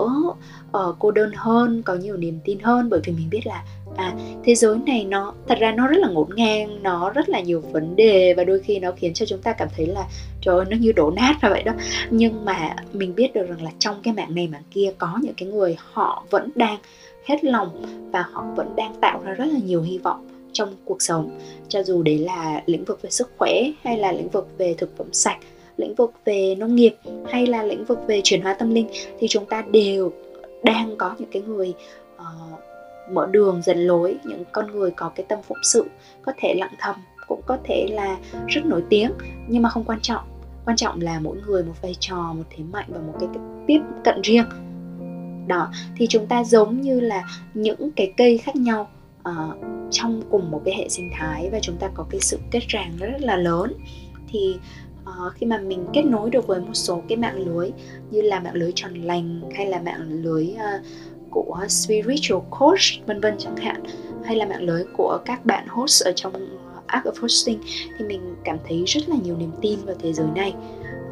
[0.78, 2.90] uh, cô đơn hơn có nhiều niềm tin hơn.
[2.90, 3.64] Bởi vì mình biết là
[3.96, 7.40] à thế giới này nó thật ra nó rất là ngổn ngang nó rất là
[7.40, 10.06] nhiều vấn đề và đôi khi nó khiến cho chúng ta cảm thấy là
[10.40, 11.72] trời ơi nó như đổ nát ra vậy đó.
[12.10, 15.34] Nhưng mà mình biết được rằng là trong cái mạng này mạng kia có những
[15.36, 16.78] cái người họ vẫn đang
[17.24, 21.02] hết lòng và họ vẫn đang tạo ra rất là nhiều hy vọng trong cuộc
[21.02, 21.38] sống.
[21.68, 24.96] Cho dù đấy là lĩnh vực về sức khỏe hay là lĩnh vực về thực
[24.96, 25.38] phẩm sạch
[25.76, 26.94] lĩnh vực về nông nghiệp
[27.28, 30.12] hay là lĩnh vực về chuyển hóa tâm linh thì chúng ta đều
[30.62, 31.72] đang có những cái người
[32.16, 32.60] uh,
[33.12, 35.84] mở đường dẫn lối những con người có cái tâm phụng sự
[36.22, 36.96] có thể lặng thầm
[37.30, 38.16] cũng có thể là
[38.48, 39.12] rất nổi tiếng.
[39.48, 40.24] Nhưng mà không quan trọng.
[40.64, 43.28] Quan trọng là mỗi người một vai trò một thế mạnh và một cái
[43.66, 44.44] tiếp cận riêng.
[45.46, 48.90] Đó thì chúng ta giống như là những cái cây khác nhau
[49.28, 49.56] uh,
[49.90, 52.92] trong cùng một cái hệ sinh thái và chúng ta có cái sự kết ràng
[52.98, 53.72] rất là lớn.
[54.28, 54.56] Thì
[55.26, 57.70] uh, khi mà mình kết nối được với một số cái mạng lưới
[58.10, 60.86] như là mạng lưới tròn lành hay là mạng lưới uh,
[61.30, 63.82] của spiritual coach vân vân chẳng hạn
[64.24, 66.32] hay là mạng lưới của các bạn host ở trong
[66.86, 67.60] Art of Hosting
[67.98, 70.54] thì mình cảm thấy rất là nhiều niềm tin vào thế giới này.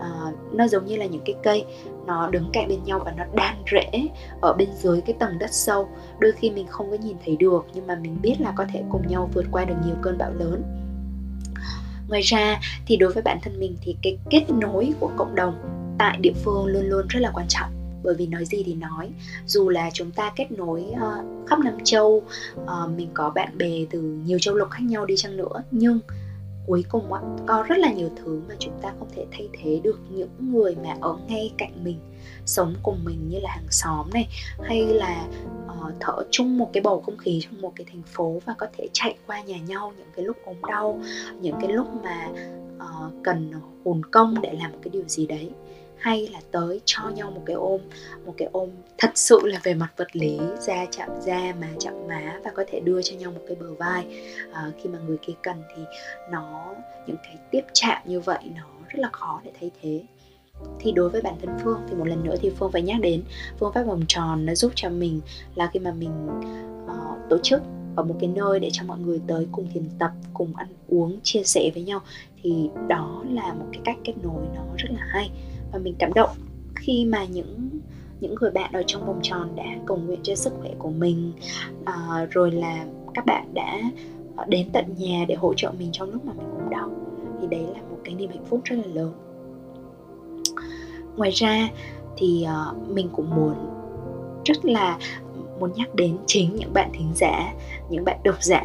[0.01, 0.09] À,
[0.53, 1.65] nó giống như là những cái cây
[2.07, 4.09] nó đứng cạnh bên nhau và nó đan rễ
[4.41, 5.89] ở bên dưới cái tầng đất sâu.
[6.19, 8.83] Đôi khi mình không có nhìn thấy được nhưng mà mình biết là có thể
[8.91, 10.63] cùng nhau vượt qua được nhiều cơn bão lớn
[12.09, 15.55] ngoài ra thì đối với bản thân mình thì cái kết nối của cộng đồng
[15.99, 18.01] tại địa phương luôn luôn rất là quan trọng.
[18.03, 19.11] Bởi vì nói gì thì nói
[19.47, 22.23] dù là chúng ta kết nối uh, khắp năm châu
[22.61, 25.99] uh, mình có bạn bè từ nhiều châu lục khác nhau đi chăng nữa nhưng
[26.67, 27.11] cuối cùng
[27.47, 30.77] có rất là nhiều thứ mà chúng ta không thể thay thế được những người
[30.85, 31.99] mà ở ngay cạnh mình
[32.49, 34.29] sống cùng mình như là hàng xóm này
[34.63, 35.27] hay là
[35.67, 38.67] uh, thở chung một cái bầu không khí trong một cái thành phố và có
[38.79, 41.01] thể chạy qua nhà nhau những cái lúc ốm đau
[41.41, 42.29] những cái lúc mà
[42.77, 43.53] uh, cần
[43.85, 45.51] hồn công để làm một cái điều gì đấy.
[45.99, 47.81] Hay là tới cho nhau một cái ôm
[48.27, 52.09] một cái ôm thật sự là về mặt vật lý da chạm da má chạm
[52.09, 54.07] má và có thể đưa cho nhau một cái bờ vai.
[54.53, 55.83] À, khi mà người kia cần thì
[56.31, 56.75] nó
[57.07, 60.03] những cái tiếp chạm như vậy nó rất là khó để thay thế
[60.81, 63.23] thì đối với bản thân phương thì một lần nữa thì phương phải nhắc đến
[63.59, 65.21] phương pháp vòng tròn nó giúp cho mình
[65.55, 66.29] là khi mà mình
[66.85, 67.63] uh, tổ chức
[67.97, 71.21] ở một cái nơi để cho mọi người tới cùng thiền tập cùng ăn uống
[71.23, 72.01] chia sẻ với nhau
[72.43, 75.31] thì đó là một cái cách kết nối nó rất là hay.
[75.73, 76.31] Và mình cảm động
[76.75, 77.71] khi mà những
[78.21, 81.33] những người bạn ở trong vòng tròn đã cầu nguyện cho sức khỏe của mình
[81.85, 83.81] à, rồi là các bạn đã
[84.37, 86.91] ờ, đến tận nhà để hỗ trợ mình trong lúc mà mình ốm đau.
[87.41, 89.13] Thì đấy là một cái niềm hạnh phúc rất là lớn
[91.19, 91.69] ngoài ra
[92.17, 93.55] thì uh, mình cũng muốn
[94.45, 94.99] rất là
[95.61, 97.53] muốn nhắc đến chính những bạn thính giả
[97.91, 98.63] những bạn độc giả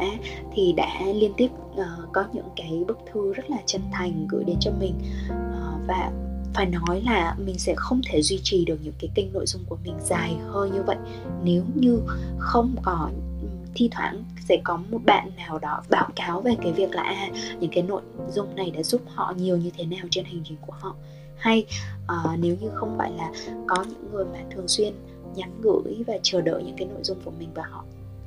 [0.54, 4.44] thì đã liên tiếp uh, có những cái bức thư rất là chân thành gửi
[4.44, 4.94] đến cho mình.
[5.28, 6.10] Uh, và
[6.54, 9.62] phải nói là mình sẽ không thể duy trì được những cái kênh nội dung
[9.68, 10.96] của mình dài hơi như vậy.
[11.44, 12.00] Nếu như
[12.38, 13.10] không có
[13.74, 17.28] thi thoảng sẽ có một bạn nào đó báo cáo về cái việc là à,
[17.60, 20.56] những cái nội dung này đã giúp họ nhiều như thế nào trên hành trình
[20.66, 20.94] của họ
[21.36, 21.66] hay
[22.02, 23.30] uh, nếu như không phải là
[23.66, 24.94] có những người mà thường xuyên
[25.34, 27.84] nhắn gửi và chờ đợi những cái nội dung của mình và họ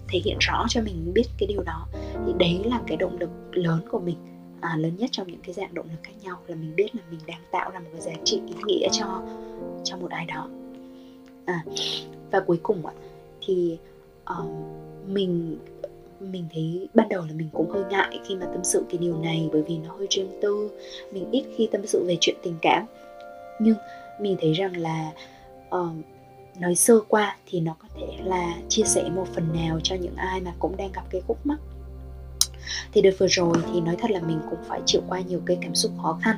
[0.09, 1.87] thể hiện rõ cho mình biết cái điều đó
[2.25, 4.17] thì đấy là cái động lực lớn của mình
[4.61, 7.01] à, lớn nhất trong những cái dạng động lực khác nhau là mình biết là
[7.11, 9.21] mình đang tạo ra một cái giá trị ý nghĩa cho
[9.83, 10.49] cho một ai đó.
[11.45, 11.63] À,
[12.31, 12.93] và cuối cùng ạ
[13.41, 13.77] thì
[14.39, 14.45] uh,
[15.07, 15.57] mình
[16.19, 19.17] mình thấy ban đầu là mình cũng hơi ngại khi mà tâm sự cái điều
[19.17, 20.69] này bởi vì nó hơi riêng tư.
[21.11, 22.85] Mình ít khi tâm sự về chuyện tình cảm.
[23.59, 23.75] Nhưng
[24.19, 25.11] mình thấy rằng là
[25.75, 25.91] uh,
[26.59, 30.15] nói sơ qua thì nó có thể là chia sẻ một phần nào cho những
[30.15, 31.59] ai mà cũng đang gặp cái khúc mắc.
[32.93, 35.57] Thì đợt vừa rồi thì nói thật là mình cũng phải chịu qua nhiều cái
[35.61, 36.35] cảm xúc khó khăn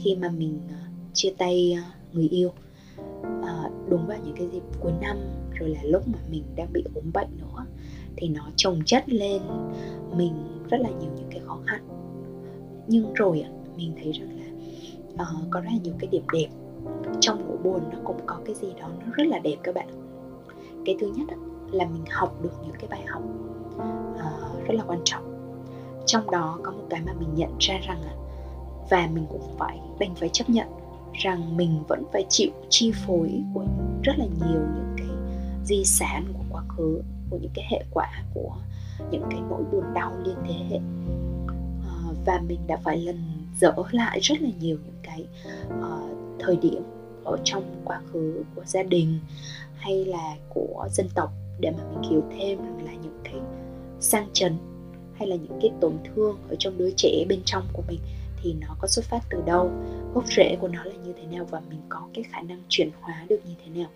[0.00, 0.76] khi mà mình ờ,
[1.14, 2.52] chia tay ờ, người yêu.
[3.22, 5.16] À, đúng vào những cái dịp cuối năm
[5.54, 7.64] rồi là lúc mà mình đang bị ốm bệnh nữa
[8.20, 9.42] thì nó chồng chất lên
[10.16, 10.32] mình
[10.70, 11.82] rất là nhiều những cái khó khăn.
[12.86, 13.44] Nhưng rồi
[13.76, 14.46] mình thấy rằng là
[15.22, 16.48] uh, có rất là nhiều cái điểm đẹp.
[17.20, 19.88] Trong nỗi buồn nó cũng có cái gì đó nó rất là đẹp các bạn
[20.84, 21.26] cái thứ nhất
[21.72, 23.22] là mình học được những cái bài học
[24.14, 25.54] uh, rất là quan trọng.
[26.06, 28.00] Trong đó có một cái mà mình nhận ra rằng
[28.90, 30.66] và mình cũng phải đành phải chấp nhận
[31.12, 33.64] rằng mình vẫn phải chịu chi phối của
[34.02, 35.08] rất là nhiều những cái
[35.64, 38.56] di sản của quá khứ của những cái hệ quả của
[39.10, 40.78] những cái nỗi buồn đau liên thế hệ.
[41.82, 43.22] À, và mình đã phải lần
[43.60, 45.26] dỡ lại rất là nhiều những cái
[45.68, 46.82] uh, thời điểm
[47.24, 49.18] ở trong quá khứ của gia đình
[49.76, 53.34] hay là của dân tộc để mà mình hiểu thêm rằng là những cái
[54.00, 54.56] sang chấn
[55.14, 58.00] hay là những cái tổn thương ở trong đứa trẻ bên trong của mình
[58.42, 59.70] thì nó có xuất phát từ đâu
[60.14, 62.90] gốc rễ của nó là như thế nào và mình có cái khả năng chuyển
[63.00, 63.90] hóa được như thế nào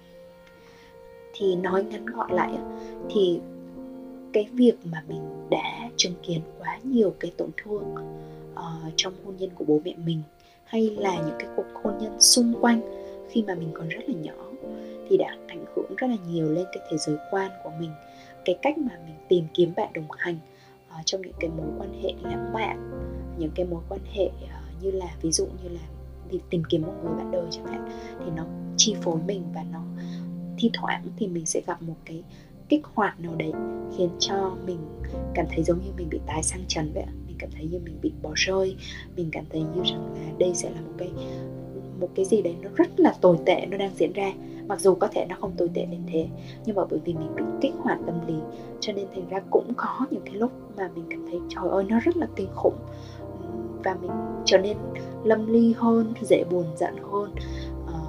[1.34, 2.52] thì nói ngắn gọn lại
[3.10, 3.40] thì
[4.32, 7.94] cái việc mà mình đã chứng kiến quá nhiều cái tổn thương
[8.52, 10.22] uh, trong hôn nhân của bố mẹ mình
[10.64, 12.80] hay là những cái cuộc hôn nhân xung quanh
[13.30, 14.44] khi mà mình còn rất là nhỏ
[15.08, 17.90] thì đã ảnh hưởng rất là nhiều lên cái thế giới quan của mình.
[18.44, 20.38] Cái cách mà mình tìm kiếm bạn đồng hành
[20.88, 22.90] uh, trong những cái mối quan hệ lãng mạn
[23.38, 25.80] những cái mối quan hệ uh, như là ví dụ như là
[26.30, 27.88] đi tìm kiếm một người bạn đời chẳng hạn
[28.24, 28.44] thì nó
[28.76, 29.80] chi phối mình và nó
[30.58, 32.22] thi thoảng thì mình sẽ gặp một cái
[32.68, 33.52] kích hoạt nào đấy
[33.96, 34.78] khiến cho mình
[35.34, 37.98] cảm thấy giống như mình bị tái sang trần vậy mình cảm thấy như mình
[38.02, 38.76] bị bỏ rơi
[39.16, 41.10] mình cảm thấy như rằng là đây sẽ là một cái
[42.00, 44.32] một cái gì đấy nó rất là tồi tệ nó đang diễn ra.
[44.68, 46.28] Mặc dù có thể nó không tồi tệ đến thế
[46.64, 48.34] nhưng mà bởi vì mình bị kích hoạt tâm lý
[48.80, 51.84] cho nên thành ra cũng có những cái lúc mà mình cảm thấy trời ơi
[51.88, 52.76] nó rất là kinh khủng.
[53.84, 54.10] Và mình
[54.44, 54.76] trở nên
[55.24, 57.34] lâm ly hơn dễ buồn giận hơn.
[57.86, 58.00] À,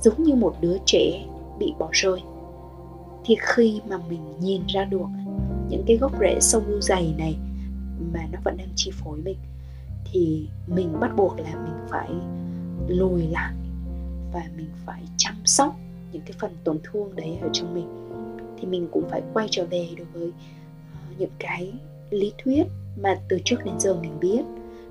[0.00, 1.26] giống như một đứa trẻ
[1.58, 2.22] bị bỏ rơi.
[3.24, 5.06] Thì khi mà mình nhìn ra được
[5.68, 7.36] những cái gốc rễ sâu dày này
[8.12, 9.36] mà nó vẫn đang chi phối mình
[10.12, 12.10] thì mình bắt buộc là mình phải
[12.88, 13.54] lùi lại
[14.32, 15.76] và mình phải chăm sóc
[16.12, 17.88] những cái phần tổn thương đấy ở trong mình.
[18.58, 20.32] Thì mình cũng phải quay trở về đối với
[20.92, 21.72] ờ, những cái
[22.10, 22.64] lý thuyết
[23.02, 24.42] mà từ trước đến giờ mình biết.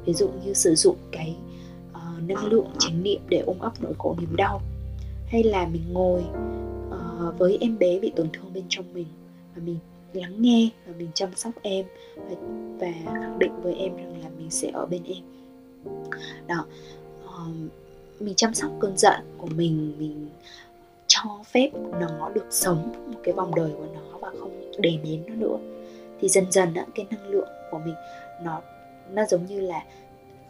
[0.05, 1.35] Ví dụ như sử dụng cái
[1.91, 4.61] uh, năng lượng chánh niệm để ôm ấp nỗi khổ niềm đau
[5.35, 6.23] hay là mình ngồi
[6.89, 9.05] uh, với em bé bị tổn thương bên trong mình
[9.55, 9.77] và mình
[10.13, 12.35] lắng nghe và mình chăm sóc em và,
[12.79, 15.23] và khẳng định với em rằng là mình sẽ ở bên em.
[16.47, 16.65] Đó
[17.25, 17.71] uh,
[18.19, 20.29] mình chăm sóc cơn giận của mình mình
[21.07, 21.69] cho phép
[21.99, 25.57] nó được sống một cái vòng đời của nó và không đè nén nó nữa.
[26.21, 27.95] Thì dần dần á, cái năng lượng của mình
[28.43, 28.61] nó
[29.13, 29.83] nó giống như là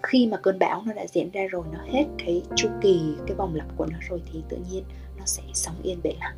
[0.07, 3.35] khi mà cơn bão nó đã diễn ra rồi nó hết cái chu kỳ cái
[3.37, 4.83] vòng lặp của nó rồi thì tự nhiên
[5.17, 6.35] nó sẽ sống yên bể lặng.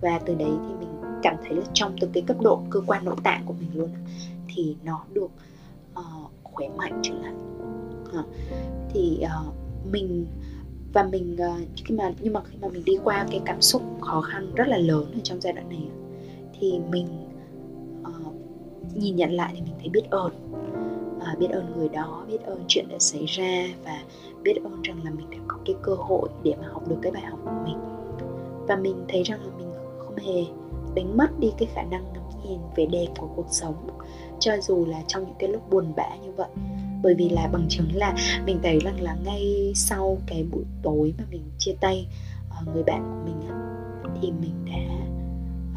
[0.00, 0.88] Và từ đấy thì mình
[1.22, 3.90] cảm thấy là trong từng cái cấp độ cơ quan nội tạng của mình luôn
[4.54, 5.30] thì nó được
[5.98, 7.34] uh, khỏe mạnh trở lại.
[8.20, 8.26] Uh,
[8.94, 9.54] thì uh,
[9.92, 10.26] mình
[10.92, 13.82] và mình uh, khi mà nhưng mà khi mà mình đi qua cái cảm xúc
[14.00, 15.88] khó khăn rất là lớn ở trong giai đoạn này
[16.60, 17.06] thì mình
[18.00, 18.34] uh,
[18.94, 20.45] nhìn nhận lại thì mình thấy biết ơn
[21.38, 24.02] biết ơn người đó, biết ơn chuyện đã xảy ra và
[24.42, 27.12] biết ơn rằng là mình đã có cái cơ hội để mà học được cái
[27.12, 27.78] bài học của mình.
[28.68, 30.44] Và mình thấy rằng là mình không hề
[30.94, 33.74] đánh mất đi cái khả năng ngắm nhìn vẻ đẹp của cuộc sống,
[34.40, 36.48] cho dù là trong những cái lúc buồn bã như vậy.
[37.02, 38.14] Bởi vì là bằng chứng là
[38.46, 42.06] mình thấy rằng là ngay sau cái buổi tối mà mình chia tay
[42.50, 43.36] ờ, người bạn của mình
[44.22, 44.96] thì mình đã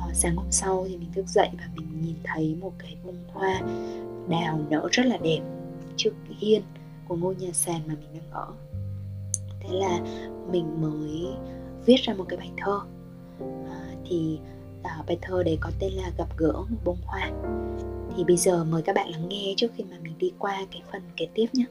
[0.05, 3.17] ờ, sáng hôm sau thì mình thức dậy và mình nhìn thấy một cái bông
[3.33, 3.61] hoa
[4.29, 5.39] đào nở rất là đẹp
[5.97, 6.61] trước hiên
[7.07, 8.47] của ngôi nhà sàn mà mình đang ở.
[9.59, 9.99] Thế là
[10.51, 11.27] mình mới
[11.85, 12.79] viết ra một cái bài thơ.
[13.69, 14.39] À, thì
[14.83, 17.31] à, bài thơ đấy có tên là gặp gỡ một bông hoa.
[18.17, 20.81] Thì bây giờ mời các bạn lắng nghe trước khi mà mình đi qua cái
[20.91, 21.65] phần kế tiếp nhé.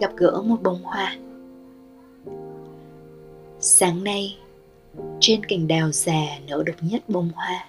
[0.00, 1.16] Gặp gỡ một bông hoa.
[3.60, 4.38] Sáng nay
[5.20, 7.68] trên cành đào già nở độc nhất bông hoa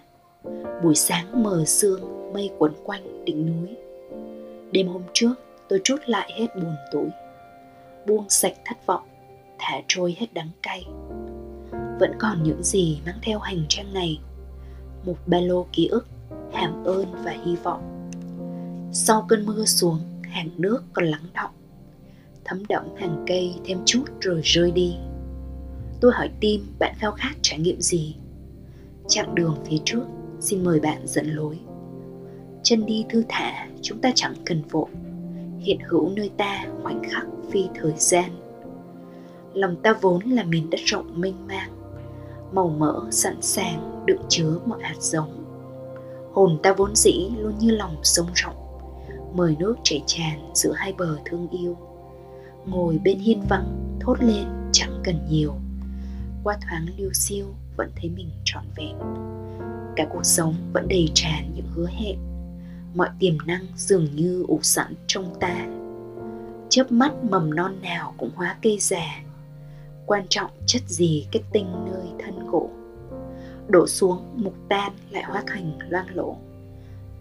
[0.84, 3.76] buổi sáng mờ sương, mây quấn quanh đỉnh núi.
[4.72, 5.34] Đêm hôm trước,
[5.70, 7.10] tôi trút lại hết buồn tối.
[8.08, 9.04] Buông sạch thất vọng,
[9.60, 10.86] thả trôi hết đắng cay.
[12.00, 14.20] Vẫn còn những gì mang theo hành trang này.
[15.06, 16.08] Một ba lô ký ức,
[16.54, 18.10] hàm ơn và hy vọng.
[18.94, 21.52] Sau cơn mưa xuống, hàng nước còn lắng động
[22.46, 24.96] thấm đẫm hàng cây thêm chút rồi rơi đi.
[26.02, 28.16] Tôi hỏi tim bạn khao khát trải nghiệm gì.
[29.08, 30.04] Chặng đường phía trước
[30.42, 31.60] xin mời bạn dẫn lối.
[32.64, 34.90] Chân đi thư thả, chúng ta chẳng cần vội.
[35.60, 38.32] Hiện hữu nơi ta, khoảnh khắc phi thời gian.
[39.54, 41.72] Lòng ta vốn là miền đất rộng mênh mang,
[42.52, 45.46] màu mỡ sẵn sàng đựng chứa mọi hạt giống.
[46.34, 48.56] Hồn ta vốn dĩ luôn như lòng sông rộng,
[49.34, 51.78] mời nước chảy tràn giữa hai bờ thương yêu.
[52.66, 55.54] Ngồi bên hiên vắng, thốt lên, chẳng cần nhiều.
[56.44, 57.46] Qua thoáng lưu siêu
[57.78, 58.96] vẫn thấy mình trọn vẹn
[59.96, 62.18] cả cuộc sống vẫn đầy tràn những hứa hẹn.
[62.94, 65.68] Mọi tiềm năng dường như ủ sẵn trong ta.
[66.70, 69.24] Chớp mắt mầm non nào cũng hóa cây già.
[70.06, 72.70] Quan trọng chất gì kết tinh nơi thân gỗ.
[73.68, 76.38] Đổ xuống, mục tan lại hóa thành loang lỗ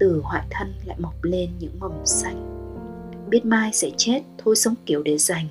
[0.01, 2.57] từ hoại thân lại mọc lên những mầm xanh.
[3.29, 5.47] Biết mai sẽ chết, thôi sống kiểu để dành.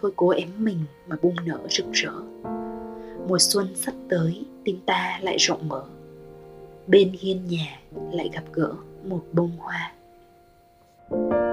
[0.00, 2.12] Thôi cố ém mình mà bung nở rực rỡ.
[3.28, 5.84] Mùa xuân sắp tới, tim ta lại rộng mở
[6.86, 7.80] bên hiên nhà
[8.12, 8.72] lại gặp gỡ
[9.04, 9.92] một bông hoa.
[11.10, 11.51] thank you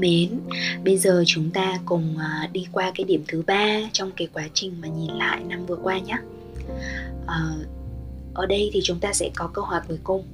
[0.00, 0.40] mến.
[0.84, 4.48] Bây giờ chúng ta cùng à, đi qua cái điểm thứ ba trong cái quá
[4.54, 6.18] trình mà nhìn lại năm vừa qua nhé
[7.26, 7.54] ờ,
[8.34, 10.24] ở đây thì chúng ta sẽ có câu hỏi cuối cùng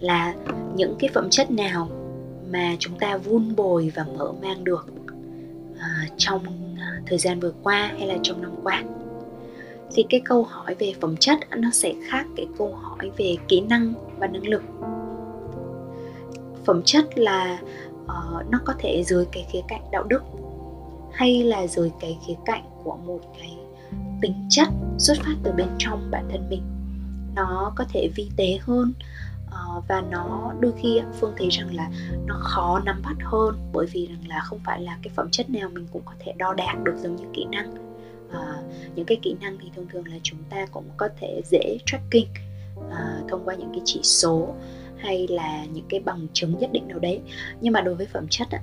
[0.00, 0.34] là
[0.76, 1.90] những cái phẩm chất nào
[2.50, 4.86] mà chúng ta vun bồi và mở mang được
[5.78, 6.42] à, trong
[7.06, 8.82] thời gian vừa qua hay là trong năm qua?
[9.94, 13.60] Thì cái câu hỏi về phẩm chất nó sẽ khác cái câu hỏi về kỹ
[13.60, 14.62] năng và năng lực.
[16.64, 17.58] Phẩm chất là
[18.06, 20.22] uh, nó có thể dưới cái khía cạnh đạo đức
[21.12, 23.56] hay là dưới cái khía cạnh của một cái
[24.20, 26.62] tính chất xuất phát từ bên trong bản thân mình.
[27.34, 28.92] Nó có thể vi tế hơn
[29.46, 31.90] uh, và nó đôi khi phương thấy rằng là
[32.26, 35.50] nó khó nắm bắt hơn bởi vì rằng là không phải là cái phẩm chất
[35.50, 37.74] nào mình cũng có thể đo đạc được giống như kỹ năng.
[38.28, 41.78] Uh, những cái kỹ năng thì thường thường là chúng ta cũng có thể dễ
[41.86, 42.30] tracking
[42.78, 44.54] uh, thông qua những cái chỉ số
[45.06, 47.20] hay là những cái bằng chứng nhất định nào đấy.
[47.60, 48.60] Nhưng mà đối với phẩm chất á,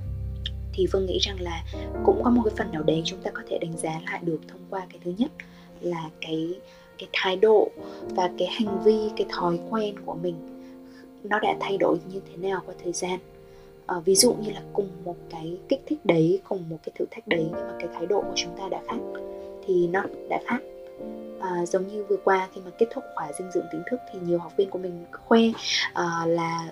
[0.72, 1.64] thì phương nghĩ rằng là
[2.04, 4.40] cũng có một cái phần nào đấy chúng ta có thể đánh giá lại được
[4.48, 5.30] thông qua cái thứ nhất
[5.80, 6.54] là cái
[6.98, 10.34] cái thái độ và cái hành vi cái thói quen của mình
[11.24, 13.18] nó đã thay đổi như thế nào qua thời gian.
[13.86, 17.04] À, ví dụ như là cùng một cái kích thích đấy cùng một cái thử
[17.10, 18.96] thách đấy nhưng mà cái thái độ của chúng ta đã khác
[19.66, 20.58] thì nó đã khác
[21.44, 24.18] à, giống như vừa qua khi mà kết thúc khóa dinh dưỡng chính thức thì
[24.22, 25.40] nhiều học viên của mình khoe
[25.92, 26.68] à, là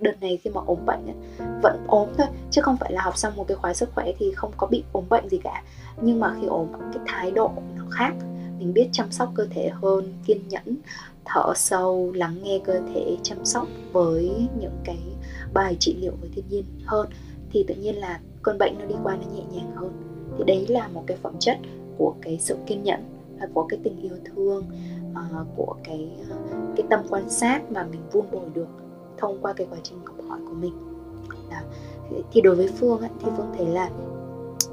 [0.00, 3.18] đợt này khi mà ốm bệnh ấy, vẫn ốm thôi chứ không phải là học
[3.18, 5.62] xong một cái khóa sức khỏe thì không có bị ốm bệnh gì cả.
[6.00, 8.12] Nhưng mà khi ốm cái thái độ nó khác
[8.58, 10.76] mình biết chăm sóc cơ thể hơn kiên nhẫn
[11.24, 14.98] thở sâu lắng nghe cơ thể chăm sóc với những cái
[15.54, 17.08] bài trị liệu với thiên nhiên hơn
[17.50, 19.92] thì tự nhiên là cơn bệnh nó đi qua nó nhẹ nhàng hơn.
[20.38, 21.58] Thì đấy là một cái phẩm chất
[21.98, 23.00] của cái sự kiên nhẫn
[23.42, 24.64] là của cái tình yêu thương
[25.10, 26.36] uh, của cái ờ,
[26.76, 28.68] cái tâm quan sát mà mình vun bồi được
[29.18, 30.72] thông qua cái quá trình học hỏi của mình
[31.50, 31.58] Đó.
[32.32, 33.90] thì đối với phương ấy, thì phương thấy là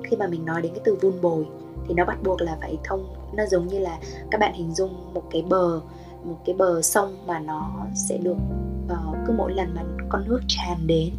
[0.04, 1.46] khi mà mình nói đến cái từ vun bồi
[1.88, 4.00] thì nó bắt buộc là phải thông nó giống như là
[4.32, 5.82] các bạn hình dung một cái bờ
[6.24, 8.38] một cái bờ sông mà nó sẽ được
[8.86, 11.14] uh, cứ mỗi lần mà con nước tràn đến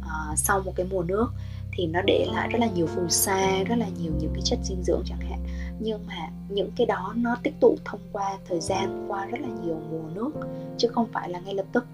[0.00, 1.26] uh, sau một cái mùa nước
[1.72, 4.58] thì nó để lại rất là nhiều phù sa rất là nhiều những cái chất
[4.62, 5.38] dinh dưỡng chẳng hạn
[5.82, 9.48] nhưng mà những cái đó nó tích tụ thông qua thời gian, qua rất là
[9.64, 10.30] nhiều mùa nước,
[10.78, 11.84] chứ không phải là ngay lập tức.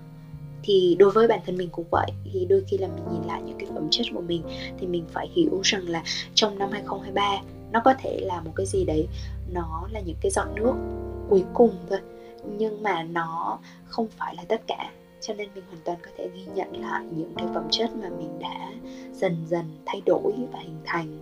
[0.62, 3.42] Thì đối với bản thân mình cũng vậy, thì đôi khi là mình nhìn lại
[3.42, 4.42] những cái phẩm chất của mình
[4.78, 6.02] thì mình phải hiểu rằng là
[6.34, 9.08] trong năm 2023 nó có thể là một cái gì đấy,
[9.52, 10.74] nó là những cái giọt nước
[11.28, 11.98] cuối cùng thôi.
[12.58, 14.90] Nhưng mà nó không phải là tất cả
[15.20, 18.08] cho nên mình hoàn toàn có thể ghi nhận lại những cái phẩm chất mà
[18.08, 18.72] mình đã
[19.12, 21.18] dần dần thay đổi và hình thành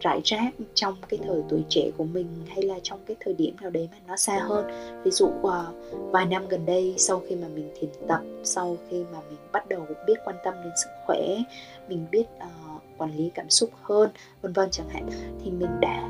[0.00, 3.56] rải rác trong cái thời tuổi trẻ của mình hay là trong cái thời điểm
[3.60, 4.66] nào đấy mà nó xa hơn.
[5.04, 9.04] Ví dụ ờ, vài năm gần đây sau khi mà mình thiền tập sau khi
[9.12, 11.38] mà mình bắt đầu biết quan tâm đến sức khỏe
[11.88, 14.10] mình biết uh, quản lý cảm xúc hơn
[14.42, 15.06] vân vân chẳng hạn
[15.44, 16.08] thì mình đã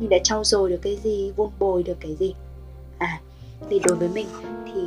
[0.00, 2.34] mình đã trau dồi được cái gì vun bồi được cái gì.
[2.98, 3.20] À
[3.70, 4.26] thì đối với mình
[4.66, 4.80] thì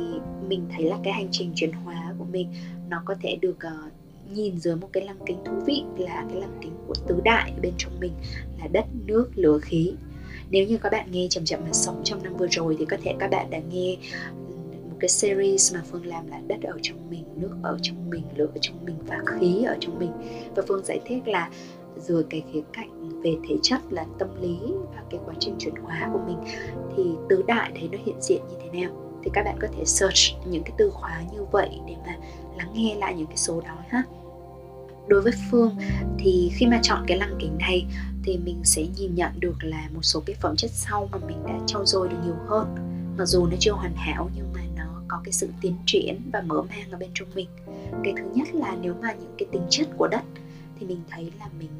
[0.48, 2.48] mình thấy là cái hành trình chuyển hóa của mình
[2.88, 3.92] nó có thể được uh,
[4.36, 7.52] nhìn dưới một cái lăng kính thú vị là cái lăng kính của tứ đại
[7.62, 8.12] bên trong mình
[8.58, 9.92] là đất nước lửa khí.
[10.50, 12.96] Nếu như các bạn nghe chậm chậm mà sống trong năm vừa rồi thì có
[13.02, 13.96] thể các bạn đã nghe
[14.90, 18.22] một cái series mà phương làm là đất ở trong mình nước ở trong mình
[18.36, 20.10] lửa ở trong mình và khí ở trong mình.
[20.54, 21.50] Và phương giải thích là
[21.96, 24.58] rồi cái khía cạnh về thể chất là tâm lý
[24.94, 26.38] và cái quá trình chuyển hóa của mình
[26.96, 29.84] thì tứ đại đấy nó hiện diện như thế nào thì các bạn có thể
[29.84, 32.16] search những cái từ khóa như vậy để mà
[32.56, 34.02] lắng nghe lại những cái số đó ha.
[35.06, 35.76] Đối với phương
[36.18, 37.86] thì khi mà chọn cái lăng kính này
[38.24, 41.36] thì mình sẽ nhìn nhận được là một số cái phẩm chất sau mà mình
[41.46, 42.74] đã trau dồi được nhiều hơn.
[43.18, 46.40] Mặc dù nó chưa hoàn hảo nhưng mà nó có cái sự tiến triển và
[46.40, 47.48] mở mang ở bên trong mình.
[48.04, 50.22] Cái thứ nhất là nếu mà những cái tính chất của đất
[50.80, 51.70] thì mình thấy là mình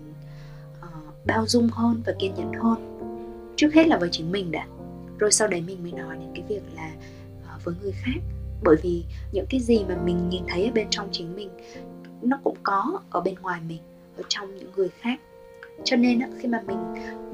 [0.78, 2.98] uh, bao dung hơn và kiên nhẫn hơn.
[3.56, 4.66] Trước hết là với chính mình đã.
[5.18, 6.90] Rồi sau đấy mình mới nói đến cái việc là
[7.64, 8.20] với người khác.
[8.64, 11.48] Bởi vì những cái gì mà mình nhìn thấy ở bên trong chính mình
[12.22, 13.80] nó cũng có ở bên ngoài mình
[14.16, 15.20] ở trong những người khác.
[15.84, 16.78] Cho nên khi mà mình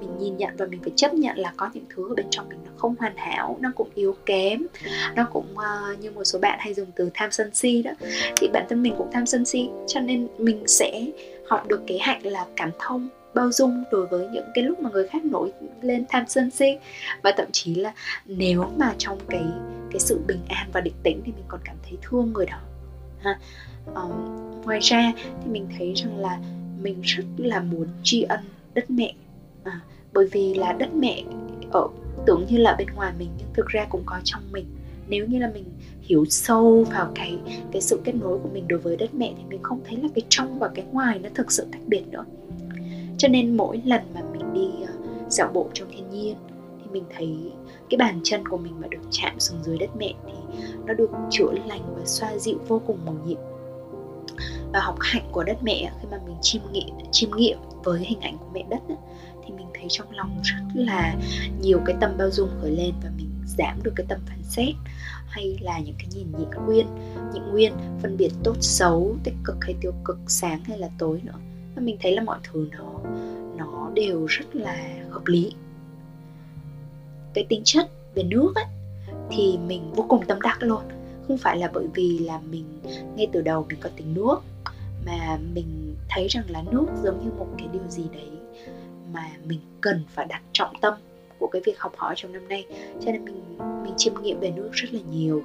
[0.00, 2.48] mình nhìn nhận và mình phải chấp nhận là có những thứ ở bên trong
[2.48, 4.66] mình nó không hoàn hảo nó cũng yếu kém
[5.16, 7.90] nó cũng uh, như một số bạn hay dùng từ tham sân si đó
[8.36, 11.06] thì bản thân mình cũng tham sân si cho nên mình sẽ
[11.46, 14.90] học được cái hạnh là cảm thông bao dung đối với những cái lúc mà
[14.90, 16.78] người khác nổi lên tham sân si.
[17.22, 17.92] Và thậm chí là
[18.26, 19.44] nếu mà trong cái
[19.90, 22.58] cái sự bình an và định tĩnh thì mình còn cảm thấy thương người đó.
[23.20, 23.38] Ha.
[23.94, 26.38] Um, ngoài ra thì mình thấy rằng là
[26.82, 28.40] mình rất là muốn tri ân
[28.74, 29.14] đất mẹ.
[29.64, 29.80] À,
[30.12, 31.22] bởi vì là đất mẹ
[31.72, 31.88] ở
[32.26, 34.66] tưởng như là bên ngoài mình nhưng thực ra cũng có trong mình.
[35.08, 35.64] Nếu như là mình
[36.02, 37.38] hiểu sâu vào cái
[37.72, 40.08] cái sự kết nối của mình đối với đất mẹ thì mình không thấy là
[40.14, 42.24] cái trong và cái ngoài nó thực sự tách biệt nữa
[43.20, 44.92] cho nên mỗi lần mà mình đi ờ,
[45.28, 46.36] dạo bộ trong thiên nhiên
[46.78, 47.52] thì mình thấy
[47.90, 51.10] cái bàn chân của mình mà được chạm xuống dưới đất mẹ thì nó được
[51.30, 53.38] chữa lành và xoa dịu vô cùng mầu nhiệm.
[54.72, 58.20] Và học hạnh của đất mẹ khi mà mình chiêm nghiệm chiêm nghiệm với hình
[58.20, 58.96] ảnh của mẹ đất ấy,
[59.46, 61.16] thì mình thấy trong lòng rất là
[61.62, 64.74] nhiều cái tâm bao dung khởi lên và mình giảm được cái tâm phán xét.
[65.26, 66.86] Hay là những cái nhìn nhị nguyên
[67.34, 71.20] nhị nguyên phân biệt tốt xấu tích cực hay tiêu cực sáng hay là tối
[71.24, 73.00] nữa và mình thấy là mọi thứ nó
[73.56, 75.52] nó đều rất là hợp lý.
[77.34, 78.64] Cái tính chất về nước ấy,
[79.30, 80.82] thì mình vô cùng tâm đắc luôn.
[81.28, 82.64] Không phải là bởi vì là mình,
[83.16, 84.36] ngay từ đầu mình có tính nước,
[85.06, 88.30] mà mình thấy rằng là nước giống như một cái điều gì đấy
[89.12, 90.94] mà mình cần phải đặt trọng tâm
[91.38, 92.66] của cái việc học hỏi trong năm nay.
[93.00, 95.42] Cho nên mình mình chiêm nghiệm về nước rất là nhiều.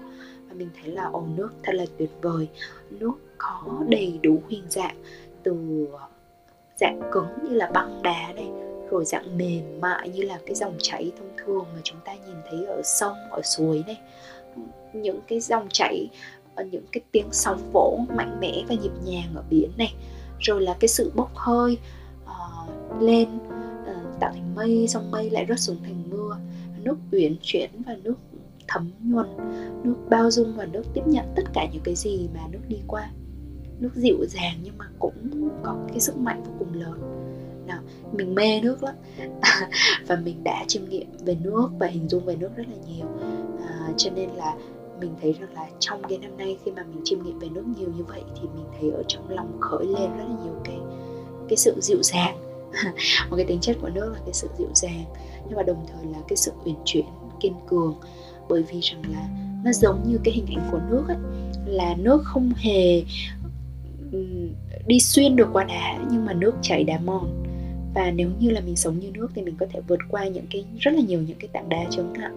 [0.47, 2.47] Và mình thấy là, ồ, nước thật là tuyệt vời.
[2.89, 4.95] Nước có đầy đủ hình dạng
[5.43, 5.87] từ
[6.79, 8.49] dạng cứng như là băng đá này
[8.89, 12.35] rồi dạng mềm mại như là cái dòng chảy thông thường mà chúng ta nhìn
[12.49, 13.99] thấy ở sông ở suối này.
[14.93, 16.07] Những cái dòng chảy
[16.55, 19.93] ờ, những cái tiếng sóng vỗ mạnh mẽ và nhịp nhàng ở biển này
[20.39, 21.77] rồi là cái sự bốc hơi
[22.23, 26.37] uh, lên uh, tạo thành mây xong mây lại rớt xuống thành mưa.
[26.83, 28.15] Nước uyển chuyển và nước
[28.67, 29.27] thấm nhuần
[29.83, 32.77] nước bao dung và nước tiếp nhận tất cả những cái gì mà nước đi
[32.87, 33.09] qua
[33.79, 36.99] nước dịu dàng nhưng mà cũng có cái sức mạnh vô cùng lớn.
[37.67, 38.95] Nào mình mê nước lắm.
[40.07, 43.05] Và mình đã chiêm nghiệm về nước và hình dung về nước rất là nhiều.
[43.67, 44.55] À, cho nên là
[44.99, 47.63] mình thấy rằng là trong cái năm nay khi mà mình chiêm nghiệm về nước
[47.77, 50.77] nhiều như vậy thì mình thấy ở trong lòng khởi lên rất là nhiều cái
[51.49, 52.37] cái sự dịu dàng.
[53.29, 55.05] Một cái tính chất của nước là cái sự dịu dàng.
[55.47, 57.05] Nhưng mà đồng thời là cái sự uyển chuyển
[57.39, 57.95] kiên cường.
[58.49, 59.29] Bởi vì rằng là
[59.63, 61.17] nó giống như cái hình ảnh của nước ấy
[61.65, 63.03] là nước không hề
[64.87, 67.43] đi xuyên được qua đá nhưng mà nước chảy đá mòn.
[67.95, 70.45] Và nếu như là mình sống như nước thì mình có thể vượt qua những
[70.49, 72.31] cái, rất là nhiều những cái tảng đá chống ngại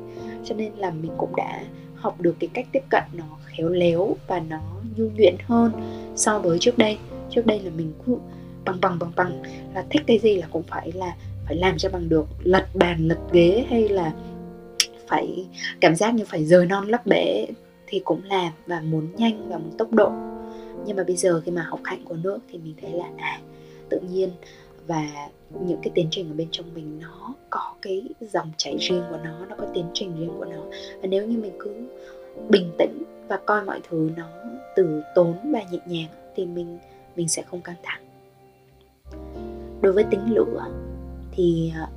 [0.44, 1.62] cho nên là mình cũng đã
[1.94, 4.60] học được cái cách tiếp cận nó khéo léo và nó
[4.96, 5.72] nhu nhuyễn hơn
[6.16, 6.98] so với trước đây.
[7.30, 8.16] Trước đây là mình cứ
[8.64, 9.42] bằng bằng bằng bằng
[9.74, 11.16] là thích cái gì là cũng phải là
[11.46, 12.26] phải làm cho bằng được.
[12.42, 14.12] Lật bàn, lật ghế hay là
[15.08, 15.46] phải,
[15.80, 17.46] cảm giác như phải rời non lấp bể
[17.86, 20.12] thì cũng làm và muốn nhanh và muốn tốc độ
[20.86, 23.40] nhưng mà bây giờ khi mà học hạnh của nước thì mình thấy là à
[23.88, 24.30] tự nhiên
[24.86, 25.28] và
[25.66, 29.18] những cái tiến trình ở bên trong mình nó có cái dòng chảy riêng của
[29.24, 30.62] nó nó có tiến trình riêng của nó.
[31.02, 31.74] Và nếu như mình cứ
[32.48, 34.28] bình tĩnh và coi mọi thứ nó
[34.76, 36.78] từ tốn và nhẹ nhàng thì mình
[37.16, 38.02] mình sẽ không căng thẳng.
[39.80, 40.66] Đối với tính lửa
[41.32, 41.88] thì à,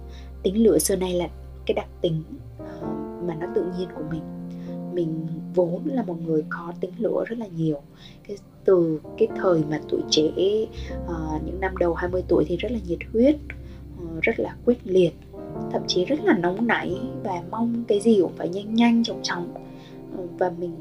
[0.44, 1.28] tính lửa xưa nay là
[1.66, 2.24] cái đặc tính
[2.60, 2.88] ờ,
[3.28, 4.22] mà nó tự nhiên của mình
[4.94, 7.82] mình vốn là một người có tính lửa rất là nhiều.
[8.28, 10.24] Cái từ cái thời mà tuổi trẻ
[11.06, 13.36] uh, những năm đầu 20 tuổi thì rất là nhiệt huyết
[14.04, 15.14] uh, rất là quyết liệt
[15.72, 19.20] thậm chí rất là nóng nảy và mong cái gì cũng phải nhanh nhanh chóng
[19.24, 19.54] chóng.
[20.24, 20.76] Uh, và mình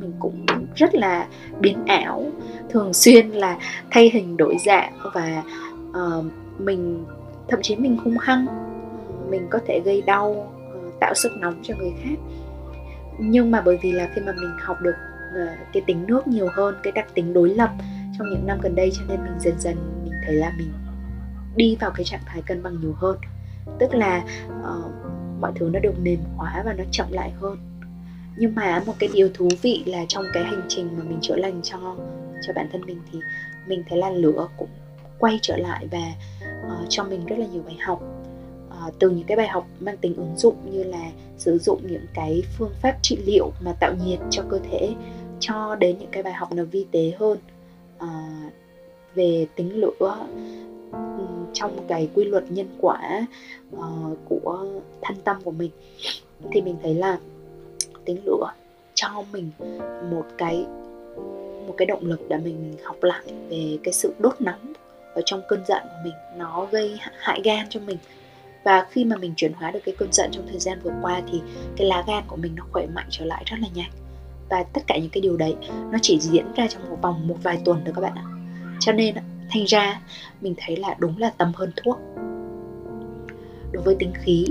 [0.00, 1.28] mình cũng rất là
[1.60, 2.24] biến ảo
[2.70, 3.58] thường xuyên là
[3.90, 5.42] thay hình đổi dạng và
[5.90, 6.24] uh,
[6.58, 7.04] mình
[7.48, 8.46] thậm chí mình hung hăng
[9.30, 12.16] mình có thể gây đau uh, tạo sức nóng cho người khác
[13.18, 14.94] nhưng mà bởi vì là khi mà mình học được
[15.34, 17.70] ờ, cái tính nước nhiều hơn cái đặc tính đối lập
[18.18, 20.72] trong những năm gần đây cho nên mình dần dần mình thấy là mình
[21.56, 23.18] đi vào cái trạng thái cân bằng nhiều hơn.
[23.78, 24.92] Tức là uh,
[25.40, 27.56] mọi thứ nó được mềm hóa và nó chậm lại hơn.
[28.36, 31.36] Nhưng mà một cái điều thú vị là trong cái hành trình mà mình chữa
[31.36, 31.96] lành cho
[32.46, 33.18] cho bản thân mình thì
[33.66, 34.68] mình thấy là lửa cũng
[35.18, 36.12] quay trở lại và
[36.66, 38.02] uh, cho mình rất là nhiều bài học.
[38.84, 42.06] Ờ, từ những cái bài học mang tính ứng dụng như là sử dụng những
[42.14, 44.94] cái phương pháp trị liệu mà tạo nhiệt cho cơ thể
[45.40, 47.38] cho đến những cái bài học nó vi tế hơn
[47.98, 48.40] à,
[49.14, 50.26] về tính lửa
[51.52, 53.26] trong cái quy luật nhân quả
[53.76, 54.66] uh, của
[55.02, 55.70] thân tâm của mình
[56.52, 57.18] thì mình thấy là
[58.04, 58.52] tính lửa
[58.94, 59.50] cho mình
[60.10, 60.66] một cái
[61.66, 64.72] một cái động lực để mình học lại về cái sự đốt nóng
[65.14, 67.98] ở trong cơn giận của mình nó gây hại gan cho mình
[68.64, 71.22] và khi mà mình chuyển hóa được cái cơn giận trong thời gian vừa qua
[71.32, 71.40] thì
[71.76, 73.90] cái lá gan của mình nó khỏe mạnh trở lại rất là nhanh.
[74.50, 75.56] Và tất cả những cái điều đấy
[75.92, 78.24] nó chỉ diễn ra trong một vòng một vài tuần thôi các bạn ạ.
[78.80, 79.14] Cho nên
[79.50, 80.00] thành ra
[80.40, 81.98] mình thấy là đúng là tầm hơn thuốc.
[83.72, 84.46] Đối với tính khí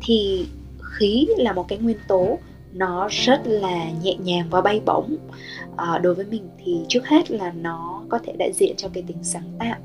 [0.00, 0.46] thì
[0.80, 2.38] khí là một cái nguyên tố
[2.72, 5.16] nó rất là nhẹ nhàng và bay bổng.
[5.76, 9.04] À, đối với mình thì trước hết là nó có thể đại diện cho cái
[9.06, 9.76] tính sáng tạo.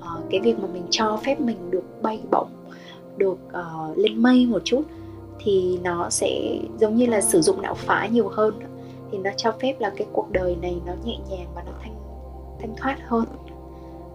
[0.00, 2.57] À, cái việc mà mình cho phép mình được bay bổng
[3.18, 4.82] được uh, lên mây một chút
[5.40, 8.54] thì nó sẽ giống như là sử dụng não phải nhiều hơn.
[9.12, 11.94] Thì nó cho phép là cái cuộc đời này nó nhẹ nhàng và nó thanh
[12.60, 13.24] thanh thoát hơn.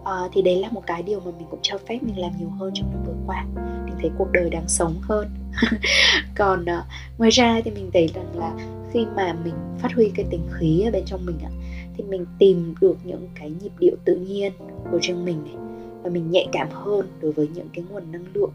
[0.00, 2.48] Uh, thì đấy là một cái điều mà mình cũng cho phép mình làm nhiều
[2.58, 3.44] hơn trong năm vừa qua.
[3.84, 5.28] Mình thấy cuộc đời đáng sống hơn.
[6.36, 6.84] Còn uh,
[7.18, 8.54] ngoài ra thì mình thấy rằng là
[8.92, 11.50] khi mà mình phát huy cái tính khí ở bên trong mình ạ
[11.96, 14.52] thì mình tìm được những cái nhịp điệu tự nhiên
[14.90, 15.54] của riêng mình này
[16.02, 18.52] và mình nhạy cảm hơn đối với những cái nguồn năng lượng.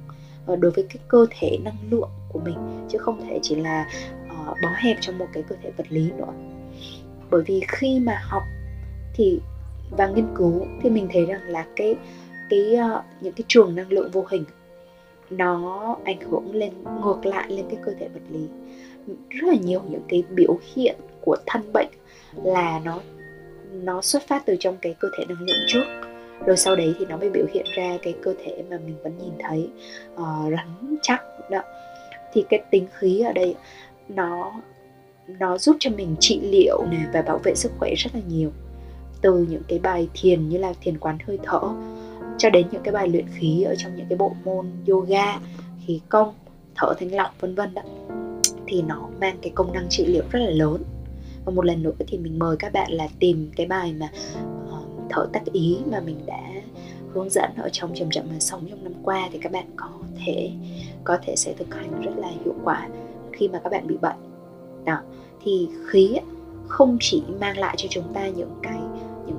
[0.50, 3.88] Ờ, đối với cái cơ thể năng lượng của mình chứ không thể chỉ là
[4.26, 6.34] uh, bó hẹp trong một cái cơ thể vật lý nữa.
[7.30, 8.44] Bởi vì khi mà học
[9.14, 9.40] thì
[9.98, 11.96] và nghiên cứu thì mình thấy rằng là cái
[12.50, 14.44] cái uh, những cái trường năng lượng vô hình
[15.30, 16.74] nó ảnh hưởng lên
[17.04, 18.48] ngược lại lên cái cơ thể vật lý.
[19.30, 21.90] Rất là nhiều những cái biểu hiện của thân bệnh
[22.44, 23.00] là nó
[23.72, 25.86] nó xuất phát từ trong cái cơ thể năng lượng trước
[26.46, 29.18] rồi sau đấy thì nó mới biểu hiện ra cái cơ thể mà mình vẫn
[29.18, 29.70] nhìn thấy
[30.14, 31.62] uh, rắn chắc đó.
[32.34, 33.56] Thì cái tính khí ở đây
[34.10, 34.52] nó
[35.40, 38.52] nó giúp cho mình trị liệu này và bảo vệ sức khỏe rất là nhiều.
[39.22, 41.62] Từ những cái bài thiền như là thiền quán hơi thở
[42.38, 45.40] cho đến những cái bài luyện khí ở trong những cái bộ môn yoga
[45.86, 46.34] khí công
[46.76, 47.82] thở thanh lọc vân vân đó
[48.68, 50.84] thì nó mang cái công năng trị liệu rất là lớn.
[51.46, 54.10] Và một lần nữa thì mình mời các bạn là tìm cái bài mà
[54.68, 54.69] uh,
[55.10, 56.52] thở tác ý mà mình đã
[57.14, 59.90] hướng dẫn ở trong chậm chậm mà sống trong năm qua thì các bạn có
[60.26, 60.52] thể
[61.04, 62.90] có thể sẽ thực hành rất là hiệu quả
[63.34, 64.18] khi mà các bạn bị bệnh.
[64.86, 65.02] Đó,
[65.44, 66.18] thì khí
[66.68, 68.80] không chỉ mang lại cho chúng ta những cái,
[69.26, 69.38] những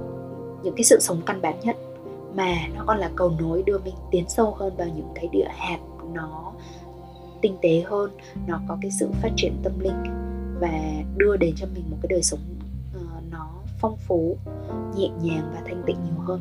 [0.63, 1.77] những cái sự sống căn bản nhất,
[2.35, 5.49] mà nó còn là cầu nối đưa mình tiến sâu hơn vào những cái địa
[5.49, 5.79] hạt
[6.13, 6.53] nó
[7.41, 8.11] tinh tế hơn,
[8.47, 10.03] nó có cái sự phát triển tâm linh
[10.61, 10.81] và
[11.17, 12.41] đưa đến cho mình một cái đời sống
[13.81, 14.37] phong phú,
[14.97, 16.41] nhẹ nhàng và thanh tịnh nhiều hơn.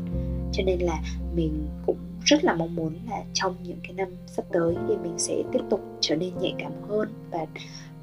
[0.54, 1.02] Cho nên là
[1.36, 5.14] mình cũng rất là mong muốn là trong những cái năm sắp tới thì mình
[5.18, 7.46] sẽ tiếp tục trở nên nhạy cảm hơn và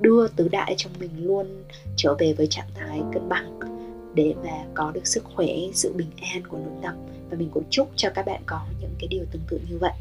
[0.00, 1.46] đưa tứ đại trong mình luôn
[1.96, 3.60] trở về với trạng thái cân bằng
[4.14, 6.94] để mà có được sức khỏe, sự bình an của nội tâm.
[7.30, 9.92] Và mình cũng chúc cho các bạn có những cái điều tương tự như vậy.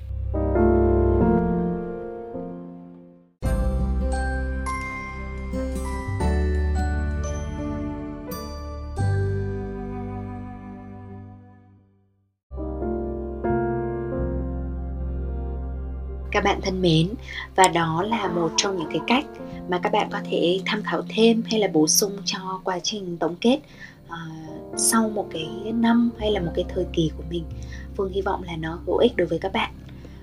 [16.46, 17.10] Bạn thân mến.
[17.56, 19.26] Và đó là một trong những cái cách
[19.70, 23.18] mà các bạn có thể tham khảo thêm hay là bổ sung cho quá trình
[23.18, 23.60] tổng kết
[24.08, 24.14] uh,
[24.78, 27.44] sau một cái năm hay là một cái thời kỳ của mình.
[27.98, 29.72] Phương hy vọng là nó hữu ích đối với các bạn.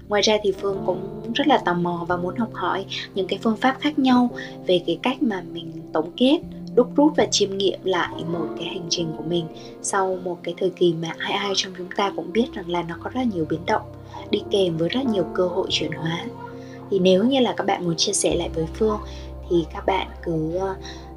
[0.08, 3.38] Ngoài ra thì phương cũng rất là tò mò và muốn học hỏi những cái
[3.42, 4.30] phương pháp khác nhau
[4.66, 6.40] về cái cách mà mình tổng kết
[6.74, 9.46] đúc rút và chiêm nghiệm lại một cái hành trình của mình
[9.82, 12.82] sau một cái thời kỳ mà ai ai trong chúng ta cũng biết rằng là
[12.82, 13.82] nó có rất là nhiều biến động
[14.33, 16.24] đi kèm với rất nhiều cơ hội chuyển hóa.
[16.91, 19.01] Thì nếu như là các bạn muốn chia sẻ lại với phương
[19.51, 20.59] thì các bạn cứ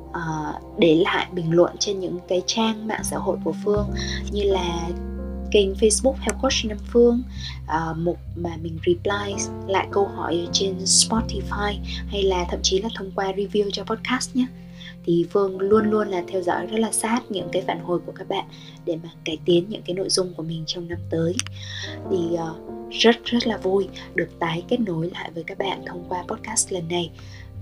[0.10, 3.88] uh, để lại bình luận trên những cái trang mạng xã hội của phương
[4.32, 4.90] như là
[5.52, 7.24] kênh Facebook Health Coach Nam Phương
[7.66, 11.74] uh, mục mà mình reply lại câu hỏi trên Spotify
[12.08, 14.46] hay là thậm chí là thông qua review cho podcast nhé
[15.06, 18.12] thì Phương luôn luôn là theo dõi rất là sát những cái phản hồi của
[18.12, 18.46] các bạn
[18.86, 21.36] để mà cải tiến những cái nội dung của mình trong năm tới.
[22.12, 26.06] Thì uh, rất rất là vui được tái kết nối lại với các bạn thông
[26.10, 27.12] qua podcast lần này.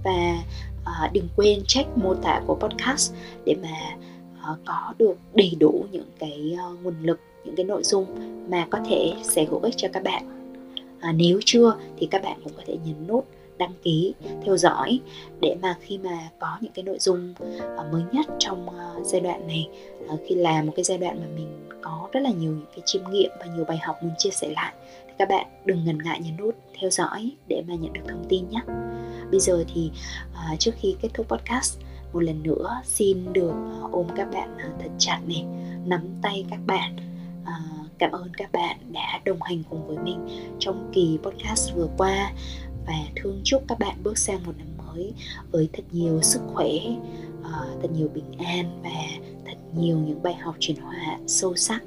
[0.03, 0.43] Và
[0.81, 3.13] uh, đừng quên check mô tả của podcast
[3.45, 3.97] để mà
[4.51, 8.05] uh, có được đầy đủ những cái uh, nguồn lực những cái nội dung
[8.49, 10.23] mà có thể sẽ hữu ích cho các bạn.
[10.99, 13.27] À, nếu chưa thì các bạn cũng có thể nhấn nút
[13.64, 14.14] đăng ký,
[14.45, 14.99] theo dõi
[15.41, 17.34] để mà khi mà có những cái nội dung
[17.78, 19.68] ờ, mới nhất trong ờ, giai đoạn này.
[20.07, 22.82] Ờ, khi là một cái giai đoạn mà mình có rất là nhiều những cái
[22.86, 24.74] chiêm nghiệm và nhiều bài học muốn chia sẻ lại,
[25.07, 28.26] thì các bạn đừng ngần ngại nhấn nút theo dõi để mà nhận được thông
[28.30, 28.61] tin nhé.
[29.32, 29.91] Bây giờ thì
[30.59, 31.80] trước khi kết thúc podcast,
[32.14, 33.53] một lần nữa xin được
[33.91, 35.45] ôm các bạn thật chặt này,
[35.86, 36.97] nắm tay các bạn.
[37.97, 40.28] Cảm ơn các bạn đã đồng hành cùng với mình
[40.59, 42.32] trong kỳ podcast vừa qua
[42.86, 45.13] và thương chúc các bạn bước sang một năm mới
[45.51, 46.69] với thật nhiều sức khỏe
[47.43, 51.84] ờ, thật nhiều bình an và thật nhiều những bài học chuyển hóa sâu sắc.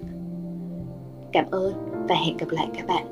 [1.33, 1.73] Cảm ơn
[2.09, 3.07] và hẹn gặp lại các bạn.